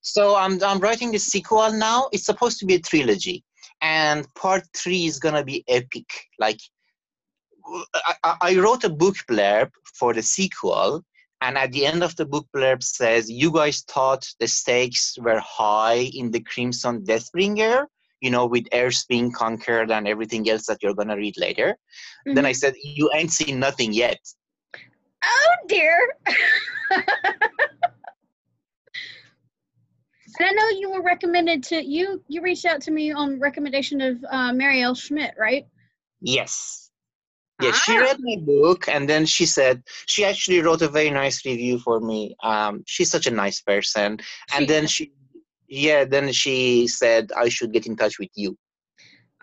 So 0.01 0.35
I'm 0.35 0.61
I'm 0.63 0.79
writing 0.79 1.11
the 1.11 1.19
sequel 1.19 1.71
now. 1.73 2.09
It's 2.11 2.25
supposed 2.25 2.57
to 2.59 2.65
be 2.65 2.75
a 2.75 2.79
trilogy, 2.79 3.43
and 3.81 4.25
part 4.35 4.63
three 4.73 5.05
is 5.05 5.19
gonna 5.19 5.43
be 5.43 5.63
epic. 5.67 6.09
Like 6.39 6.59
I, 7.93 8.15
I- 8.23 8.37
I 8.41 8.55
wrote 8.59 8.83
a 8.83 8.89
book 8.89 9.15
blurb 9.29 9.71
for 9.95 10.13
the 10.13 10.21
sequel, 10.23 11.03
and 11.41 11.57
at 11.57 11.71
the 11.71 11.85
end 11.85 12.03
of 12.03 12.15
the 12.15 12.25
book 12.25 12.47
blurb 12.55 12.83
says, 12.83 13.29
"You 13.29 13.51
guys 13.51 13.81
thought 13.81 14.27
the 14.39 14.47
stakes 14.47 15.17
were 15.19 15.39
high 15.39 16.09
in 16.13 16.31
the 16.31 16.41
Crimson 16.41 17.03
Deathbringer." 17.03 17.85
You 18.21 18.29
know, 18.29 18.45
with 18.45 18.67
Earth 18.73 19.03
being 19.09 19.31
conquered 19.31 19.89
and 19.91 20.07
everything 20.07 20.47
else 20.49 20.67
that 20.67 20.83
you're 20.83 20.93
gonna 20.93 21.17
read 21.17 21.35
later. 21.37 21.75
Then 22.25 22.45
I 22.45 22.51
Mhm. 22.51 22.55
said, 22.55 22.73
"You 22.83 23.09
ain't 23.15 23.31
seen 23.33 23.59
nothing 23.59 23.93
yet." 23.93 24.19
Oh 25.23 25.55
dear. 25.67 25.97
and 30.39 30.47
I 30.47 30.51
know 30.51 30.69
you 30.69 30.91
were 30.91 31.01
recommended 31.01 31.63
to 31.65 31.83
you. 31.83 32.23
You 32.27 32.41
reached 32.41 32.65
out 32.65 32.81
to 32.81 32.91
me 32.91 33.11
on 33.11 33.39
recommendation 33.39 34.01
of 34.01 34.23
uh, 34.29 34.53
Mary 34.53 34.81
L. 34.81 34.95
Schmidt, 34.95 35.33
right? 35.37 35.65
Yes. 36.21 36.90
Yeah, 37.61 37.71
she 37.71 37.97
Ah. 37.97 38.01
read 38.01 38.17
my 38.19 38.37
book 38.41 38.87
and 38.87 39.07
then 39.09 39.25
she 39.25 39.45
said 39.45 39.83
she 40.07 40.25
actually 40.25 40.61
wrote 40.61 40.81
a 40.81 40.87
very 40.89 41.09
nice 41.11 41.45
review 41.45 41.79
for 41.79 41.99
me. 41.99 42.35
Um, 42.43 42.83
she's 42.87 43.11
such 43.11 43.27
a 43.27 43.31
nice 43.31 43.61
person. 43.61 44.19
And 44.53 44.63
She 44.63 44.65
then 44.65 44.87
she, 44.87 45.11
yeah, 45.67 46.05
then 46.05 46.31
she 46.31 46.87
said 46.87 47.31
I 47.37 47.49
should 47.49 47.71
get 47.73 47.85
in 47.87 47.95
touch 47.95 48.19
with 48.19 48.29
you. 48.35 48.57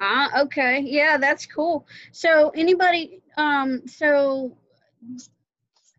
Ah, 0.01 0.43
okay. 0.43 0.81
Yeah, 0.81 1.19
that's 1.19 1.47
cool. 1.47 1.87
So 2.13 2.51
anybody 2.55 3.21
um 3.37 3.87
so 3.87 4.57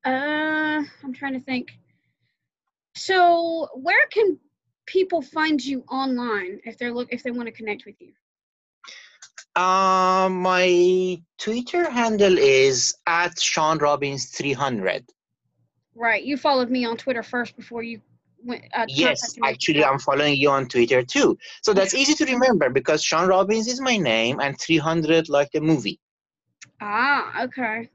uh 0.06 0.82
I'm 1.04 1.14
trying 1.14 1.34
to 1.34 1.42
think. 1.42 1.72
So 2.96 3.68
where 3.76 4.08
can 4.08 4.38
people 4.86 5.22
find 5.22 5.64
you 5.64 5.84
online 5.90 6.60
if 6.66 6.78
they're 6.78 6.94
look 6.94 7.10
if 7.12 7.24
they 7.24 7.32
want 7.32 7.48
to 7.48 7.52
connect 7.52 7.86
with 7.86 7.96
you? 8.00 8.14
Um, 9.60 10.42
my 10.42 11.22
Twitter 11.38 11.90
handle 11.90 12.38
is 12.38 12.96
at 13.06 13.38
Sean 13.40 13.78
Robbins 13.78 14.28
300. 14.28 15.04
Right. 15.96 16.24
You 16.24 16.38
followed 16.38 16.70
me 16.70 16.86
on 16.86 16.96
Twitter 16.96 17.24
first 17.24 17.58
before 17.58 17.84
you 17.84 18.00
went 18.42 18.64
uh 18.74 18.86
Yes, 18.88 19.36
actually, 19.44 19.84
I'm 19.84 20.00
following 20.00 20.38
you 20.38 20.50
on 20.50 20.70
Twitter 20.70 21.04
too. 21.04 21.38
So 21.62 21.74
that's 21.74 21.94
easy 21.94 22.14
to 22.14 22.26
remember 22.32 22.70
because 22.70 23.04
Sean 23.04 23.28
Robbins 23.28 23.68
is 23.68 23.82
my 23.82 23.98
name 23.98 24.40
and 24.40 24.58
300 24.58 25.28
like 25.28 25.52
the 25.52 25.60
movie. 25.60 26.00
Ah, 26.80 27.44
okay. 27.44 27.90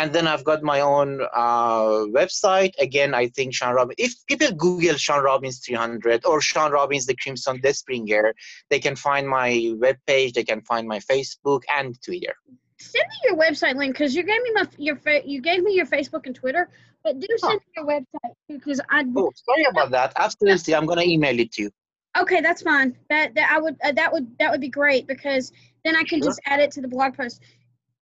And 0.00 0.14
then 0.14 0.26
I've 0.26 0.44
got 0.44 0.62
my 0.62 0.80
own 0.80 1.20
uh, 1.34 2.06
website. 2.20 2.72
Again, 2.78 3.14
I 3.14 3.28
think 3.28 3.54
Sean 3.54 3.74
Robbins. 3.74 3.96
If 3.98 4.14
people 4.26 4.50
Google 4.52 4.96
Sean 4.96 5.22
Robbins 5.22 5.58
300 5.58 6.24
or 6.24 6.40
Sean 6.40 6.72
Robbins 6.72 7.04
the 7.04 7.14
Crimson 7.14 7.60
Deathbringer, 7.60 8.32
they 8.70 8.78
can 8.80 8.96
find 8.96 9.28
my 9.28 9.50
webpage. 9.84 10.32
They 10.32 10.44
can 10.44 10.62
find 10.62 10.88
my 10.88 11.00
Facebook 11.00 11.62
and 11.76 12.00
Twitter. 12.02 12.34
Send 12.78 13.04
me 13.10 13.16
your 13.24 13.36
website 13.36 13.76
link 13.76 13.92
because 13.92 14.16
you 14.16 14.22
gave 14.22 14.40
me 14.42 14.50
my 14.54 14.64
your 14.78 14.96
fa- 14.96 15.22
you 15.26 15.42
gave 15.42 15.62
me 15.62 15.74
your 15.74 15.84
Facebook 15.84 16.24
and 16.24 16.34
Twitter, 16.34 16.70
but 17.04 17.20
do 17.20 17.26
send 17.36 17.60
me 17.60 17.66
your 17.76 17.86
website 17.86 18.32
because 18.48 18.80
I 18.88 19.04
Oh, 19.14 19.30
sorry 19.48 19.64
about 19.70 19.90
that. 19.90 20.14
Absolutely, 20.16 20.74
I'm 20.74 20.86
gonna 20.86 21.02
email 21.02 21.38
it 21.38 21.52
to 21.52 21.62
you. 21.64 21.70
Okay, 22.18 22.40
that's 22.40 22.62
fine. 22.62 22.96
That 23.10 23.34
that 23.34 23.52
I 23.54 23.60
would 23.60 23.76
uh, 23.84 23.92
that 23.92 24.10
would 24.14 24.26
that 24.38 24.50
would 24.50 24.62
be 24.62 24.70
great 24.70 25.06
because 25.06 25.52
then 25.84 25.94
I 25.94 26.04
can 26.04 26.20
Sure. 26.20 26.28
just 26.30 26.40
add 26.46 26.60
it 26.60 26.70
to 26.72 26.80
the 26.80 26.88
blog 26.88 27.18
post. 27.18 27.42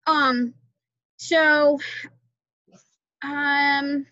Um, 0.08 0.54
so 1.18 1.80
Um. 3.26 4.06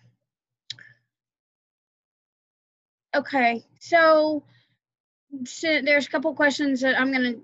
Okay, 3.16 3.62
so, 3.78 4.42
so 5.44 5.80
there's 5.82 6.06
a 6.06 6.10
couple 6.10 6.34
questions 6.34 6.80
that 6.80 6.98
I'm 6.98 7.12
gonna 7.12 7.34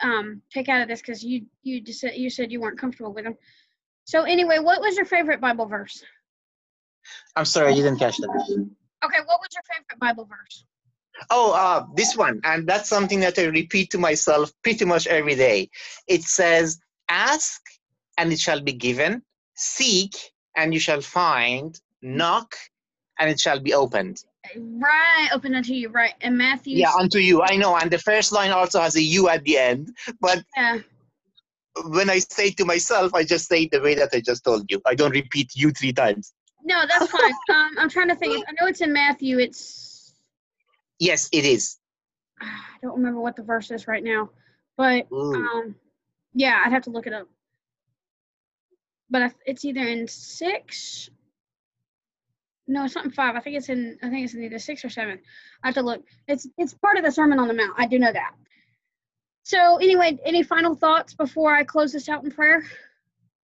um 0.00 0.42
take 0.52 0.68
out 0.68 0.80
of 0.80 0.86
this 0.88 1.00
because 1.00 1.24
you 1.24 1.46
you 1.64 1.80
just 1.80 2.00
said 2.00 2.14
you 2.14 2.30
said 2.30 2.52
you 2.52 2.60
weren't 2.60 2.78
comfortable 2.78 3.12
with 3.12 3.24
them. 3.24 3.36
So 4.04 4.22
anyway, 4.22 4.58
what 4.58 4.80
was 4.80 4.96
your 4.96 5.06
favorite 5.06 5.40
Bible 5.40 5.66
verse? 5.66 6.04
I'm 7.34 7.44
sorry, 7.44 7.74
you 7.74 7.82
didn't 7.82 7.98
catch 7.98 8.18
that. 8.18 8.28
Okay, 9.04 9.20
what 9.26 9.40
was 9.40 9.48
your 9.54 9.62
favorite 9.64 9.98
Bible 10.00 10.24
verse? 10.24 10.64
Oh, 11.30 11.52
uh, 11.52 11.84
this 11.96 12.16
one, 12.16 12.40
and 12.44 12.68
that's 12.68 12.88
something 12.88 13.20
that 13.20 13.38
I 13.38 13.46
repeat 13.46 13.90
to 13.90 13.98
myself 13.98 14.52
pretty 14.62 14.84
much 14.84 15.08
every 15.08 15.34
day. 15.34 15.70
It 16.06 16.22
says, 16.22 16.78
"Ask, 17.08 17.60
and 18.18 18.32
it 18.32 18.38
shall 18.40 18.60
be 18.60 18.72
given; 18.72 19.22
seek, 19.54 20.14
and 20.56 20.74
you 20.74 20.80
shall 20.80 21.00
find; 21.00 21.80
knock, 22.02 22.54
and 23.18 23.30
it 23.30 23.40
shall 23.40 23.60
be 23.60 23.72
opened." 23.72 24.22
Right, 24.56 25.28
open 25.32 25.54
unto 25.54 25.72
you, 25.72 25.88
right? 25.88 26.14
And 26.20 26.36
Matthew. 26.36 26.76
Yeah, 26.78 26.92
unto 26.98 27.18
you. 27.18 27.42
I 27.42 27.56
know, 27.56 27.76
and 27.76 27.90
the 27.90 27.98
first 27.98 28.32
line 28.32 28.50
also 28.50 28.80
has 28.80 28.96
a 28.96 29.02
"you" 29.02 29.28
at 29.28 29.44
the 29.44 29.56
end. 29.58 29.96
But 30.20 30.44
Yeah. 30.56 30.78
when 31.84 32.10
I 32.10 32.18
say 32.18 32.50
to 32.50 32.64
myself, 32.64 33.14
I 33.14 33.22
just 33.24 33.46
say 33.48 33.62
it 33.64 33.70
the 33.70 33.80
way 33.80 33.94
that 33.94 34.10
I 34.12 34.20
just 34.20 34.44
told 34.44 34.70
you. 34.70 34.80
I 34.84 34.94
don't 34.94 35.12
repeat 35.12 35.54
"you" 35.54 35.70
three 35.70 35.92
times. 35.92 36.34
No, 36.64 36.84
that's 36.86 37.06
fine. 37.16 37.32
um, 37.50 37.76
I'm 37.78 37.88
trying 37.88 38.08
to 38.08 38.16
think. 38.16 38.44
I 38.48 38.52
know 38.60 38.66
it's 38.66 38.80
in 38.80 38.92
Matthew. 38.92 39.38
It's 39.38 40.14
Yes, 40.98 41.28
it 41.32 41.44
is. 41.44 41.78
I 42.40 42.46
don't 42.82 42.96
remember 42.96 43.20
what 43.20 43.36
the 43.36 43.42
verse 43.42 43.70
is 43.70 43.86
right 43.86 44.02
now, 44.02 44.30
but 44.76 45.06
um, 45.12 45.74
yeah, 46.34 46.62
I'd 46.64 46.72
have 46.72 46.82
to 46.84 46.90
look 46.90 47.06
it 47.06 47.12
up. 47.12 47.28
But 49.10 49.34
it's 49.46 49.64
either 49.64 49.86
in 49.86 50.06
six. 50.06 51.10
No, 52.66 52.84
it's 52.84 52.94
not 52.94 53.06
in 53.06 53.10
five. 53.10 53.34
I 53.34 53.40
think 53.40 53.56
it's 53.56 53.68
in. 53.70 53.98
I 54.02 54.10
think 54.10 54.24
it's 54.24 54.34
in 54.34 54.44
either 54.44 54.58
six 54.58 54.84
or 54.84 54.90
seven. 54.90 55.18
I 55.62 55.68
have 55.68 55.74
to 55.74 55.82
look. 55.82 56.04
It's 56.26 56.46
it's 56.58 56.74
part 56.74 56.98
of 56.98 57.04
the 57.04 57.10
Sermon 57.10 57.38
on 57.38 57.48
the 57.48 57.54
Mount. 57.54 57.72
I 57.78 57.86
do 57.86 57.98
know 57.98 58.12
that. 58.12 58.32
So 59.42 59.76
anyway, 59.78 60.18
any 60.24 60.42
final 60.42 60.74
thoughts 60.74 61.14
before 61.14 61.54
I 61.54 61.64
close 61.64 61.92
this 61.92 62.08
out 62.10 62.22
in 62.22 62.30
prayer? 62.30 62.62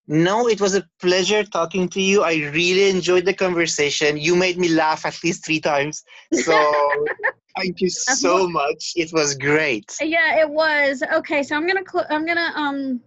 No, 0.07 0.47
it 0.47 0.61
was 0.61 0.75
a 0.75 0.87
pleasure 0.99 1.43
talking 1.43 1.89
to 1.89 2.01
you. 2.01 2.21
I 2.21 2.35
really 2.53 2.89
enjoyed 2.89 3.25
the 3.25 3.33
conversation. 3.33 4.17
You 4.17 4.35
made 4.35 4.57
me 4.57 4.67
laugh 4.67 5.05
at 5.05 5.17
least 5.23 5.45
three 5.45 5.59
times. 5.59 6.03
So 6.33 6.53
thank 7.57 7.81
you 7.81 7.89
so 7.89 8.47
much. 8.47 8.93
It 8.95 9.11
was 9.13 9.35
great. 9.35 9.95
Yeah, 10.01 10.41
it 10.41 10.49
was. 10.49 11.01
Okay, 11.01 11.41
so 11.41 11.55
I'm 11.55 11.65
gonna 11.65 11.83
cl- 11.89 12.05
I'm 12.09 12.25
gonna 12.25 12.51
um 12.55 13.01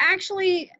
actually 0.00 0.72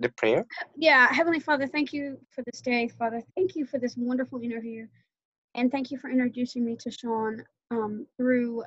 The 0.00 0.08
prayer? 0.10 0.46
yeah, 0.76 1.12
Heavenly 1.12 1.40
Father, 1.40 1.66
thank 1.66 1.92
you 1.92 2.18
for 2.30 2.42
this 2.44 2.60
day, 2.60 2.88
Father. 2.88 3.20
Thank 3.34 3.56
you 3.56 3.66
for 3.66 3.78
this 3.78 3.96
wonderful 3.96 4.40
interview, 4.40 4.86
and 5.54 5.72
thank 5.72 5.90
you 5.90 5.98
for 5.98 6.08
introducing 6.08 6.64
me 6.64 6.76
to 6.76 6.90
Sean 6.90 7.42
um, 7.70 8.06
through 8.16 8.62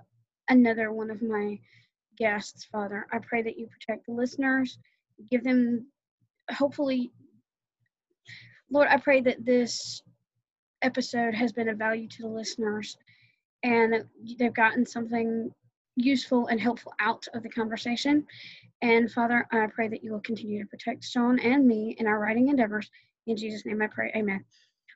another 0.50 0.91
one 0.91 1.10
of 1.10 1.22
my 1.22 1.58
guests, 2.17 2.65
Father. 2.65 3.08
I 3.13 3.20
pray 3.20 3.41
that 3.44 3.58
you 3.58 3.67
protect 3.67 4.08
the 4.08 4.13
listeners, 4.13 4.78
give 5.30 5.44
them, 5.44 5.88
hopefully, 6.52 7.12
Lord, 8.70 8.89
I 8.89 8.98
pray 8.98 9.22
that 9.22 9.46
this 9.46 10.02
episode 10.82 11.34
has 11.34 11.52
been 11.54 11.70
of 11.70 11.78
value 11.78 12.08
to 12.10 12.22
the 12.24 12.28
listeners, 12.28 12.98
and 13.63 14.04
they've 14.38 14.54
gotten 14.54 14.86
something 14.86 15.54
useful 15.96 16.48
and 16.48 16.60
helpful 16.60 16.94
out 17.00 17.28
of 17.34 17.44
the 17.44 17.50
conversation. 17.50 18.26
And 18.82 19.12
Father, 19.12 19.48
I 19.52 19.68
pray 19.68 19.88
that 19.90 20.04
you 20.04 20.12
will 20.12 20.22
continue 20.22 20.62
to 20.62 20.70
protect 20.70 21.04
Sean 21.04 21.40
and 21.40 21.68
me 21.68 21.96
in 22.00 22.08
our 22.08 22.20
writing 22.20 22.50
endeavors. 22.50 22.90
In 23.28 23.38
Jesus' 23.38 23.66
name 23.66 23.82
I 23.82 23.88
pray. 23.88 24.12
Amen. 24.16 24.44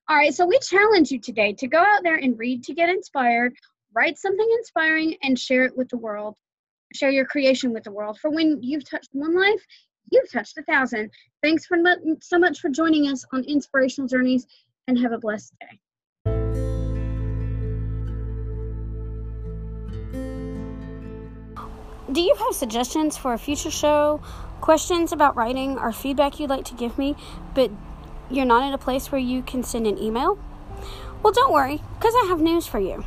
All 0.08 0.16
right, 0.16 0.34
so 0.34 0.46
we 0.46 0.60
challenge 0.60 1.12
you 1.12 1.20
today 1.20 1.54
to 1.54 1.68
go 1.68 1.80
out 1.80 2.04
there 2.04 2.16
and 2.16 2.38
read 2.38 2.64
to 2.64 2.74
get 2.74 2.90
inspired, 2.90 3.56
write 3.94 4.18
something 4.18 4.48
inspiring, 4.60 5.16
and 5.24 5.38
share 5.38 5.66
it 5.66 5.76
with 5.76 5.90
the 5.90 5.98
world. 5.98 6.36
Share 6.94 7.10
your 7.10 7.26
creation 7.26 7.74
with 7.74 7.84
the 7.84 7.92
world. 7.92 8.20
For 8.20 8.30
when 8.30 8.62
you've 8.62 8.88
touched 8.88 9.10
one 9.14 9.36
life, 9.36 9.66
you've 10.12 10.32
touched 10.32 10.58
a 10.58 10.64
thousand. 10.64 11.10
Thanks 11.42 11.66
for 11.66 11.78
so 12.22 12.38
much 12.38 12.60
for 12.60 12.70
joining 12.70 13.08
us 13.08 13.26
on 13.34 13.44
Inspirational 13.46 14.08
Journeys, 14.08 14.46
and 14.88 15.00
have 15.00 15.12
a 15.12 15.18
blessed 15.18 15.54
day. 15.60 15.80
Do 22.16 22.22
you 22.22 22.34
have 22.34 22.56
suggestions 22.56 23.18
for 23.18 23.34
a 23.34 23.38
future 23.38 23.70
show, 23.70 24.22
questions 24.62 25.12
about 25.12 25.36
writing, 25.36 25.78
or 25.78 25.92
feedback 25.92 26.40
you'd 26.40 26.50
like 26.50 26.64
to 26.64 26.74
give 26.74 26.98
me, 26.98 27.18
but 27.54 27.70
you're 28.32 28.46
not 28.46 28.66
in 28.66 28.74
a 28.74 28.78
place 28.78 29.12
where 29.12 29.20
you 29.20 29.42
can 29.42 29.64
send 29.64 29.86
an 29.86 29.98
email? 29.98 30.40
Well, 31.22 31.34
don't 31.34 31.52
worry, 31.52 31.82
because 31.96 32.14
I 32.24 32.28
have 32.30 32.40
news 32.40 32.68
for 32.68 32.80
you. 32.80 33.04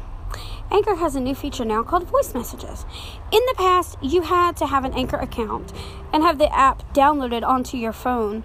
Anchor 0.71 0.97
has 0.97 1.17
a 1.17 1.21
new 1.21 1.35
feature 1.35 1.65
now 1.65 1.83
called 1.83 2.07
voice 2.07 2.35
messages. 2.35 2.85
In 3.33 3.41
the 3.47 3.55
past, 3.57 3.97
you 4.03 4.21
had 4.21 4.59
to 4.59 4.67
have 4.67 4.85
an 4.85 4.93
Anchor 4.93 5.17
account 5.17 5.73
and 6.13 6.23
have 6.23 6.37
the 6.37 6.55
app 6.55 6.83
downloaded 6.93 7.43
onto 7.43 7.79
your 7.79 7.95
phone 7.95 8.45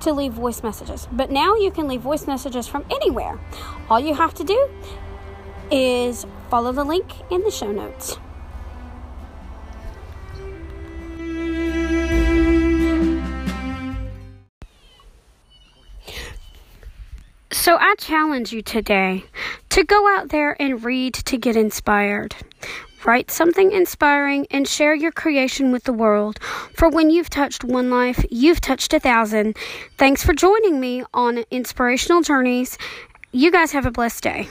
to 0.00 0.12
leave 0.12 0.34
voice 0.34 0.62
messages. 0.62 1.08
But 1.10 1.30
now 1.30 1.56
you 1.56 1.70
can 1.70 1.88
leave 1.88 2.02
voice 2.02 2.26
messages 2.26 2.68
from 2.68 2.84
anywhere. 2.90 3.40
All 3.88 3.98
you 3.98 4.12
have 4.12 4.34
to 4.34 4.44
do 4.44 4.68
is 5.70 6.26
follow 6.50 6.70
the 6.70 6.84
link 6.84 7.14
in 7.30 7.44
the 7.44 7.50
show 7.50 7.72
notes. 7.72 8.18
So 17.62 17.76
I 17.78 17.94
challenge 17.94 18.52
you 18.52 18.60
today 18.60 19.22
to 19.68 19.84
go 19.84 20.08
out 20.16 20.30
there 20.30 20.60
and 20.60 20.84
read 20.84 21.14
to 21.14 21.38
get 21.38 21.54
inspired. 21.54 22.34
Write 23.04 23.30
something 23.30 23.70
inspiring 23.70 24.48
and 24.50 24.66
share 24.66 24.96
your 24.96 25.12
creation 25.12 25.70
with 25.70 25.84
the 25.84 25.92
world. 25.92 26.40
For 26.74 26.88
when 26.88 27.08
you've 27.08 27.30
touched 27.30 27.62
one 27.62 27.88
life, 27.88 28.24
you've 28.32 28.60
touched 28.60 28.92
a 28.94 28.98
thousand. 28.98 29.56
Thanks 29.96 30.24
for 30.24 30.32
joining 30.32 30.80
me 30.80 31.04
on 31.14 31.44
Inspirational 31.52 32.22
Journeys. 32.22 32.78
You 33.30 33.52
guys 33.52 33.70
have 33.70 33.86
a 33.86 33.92
blessed 33.92 34.24
day. 34.24 34.48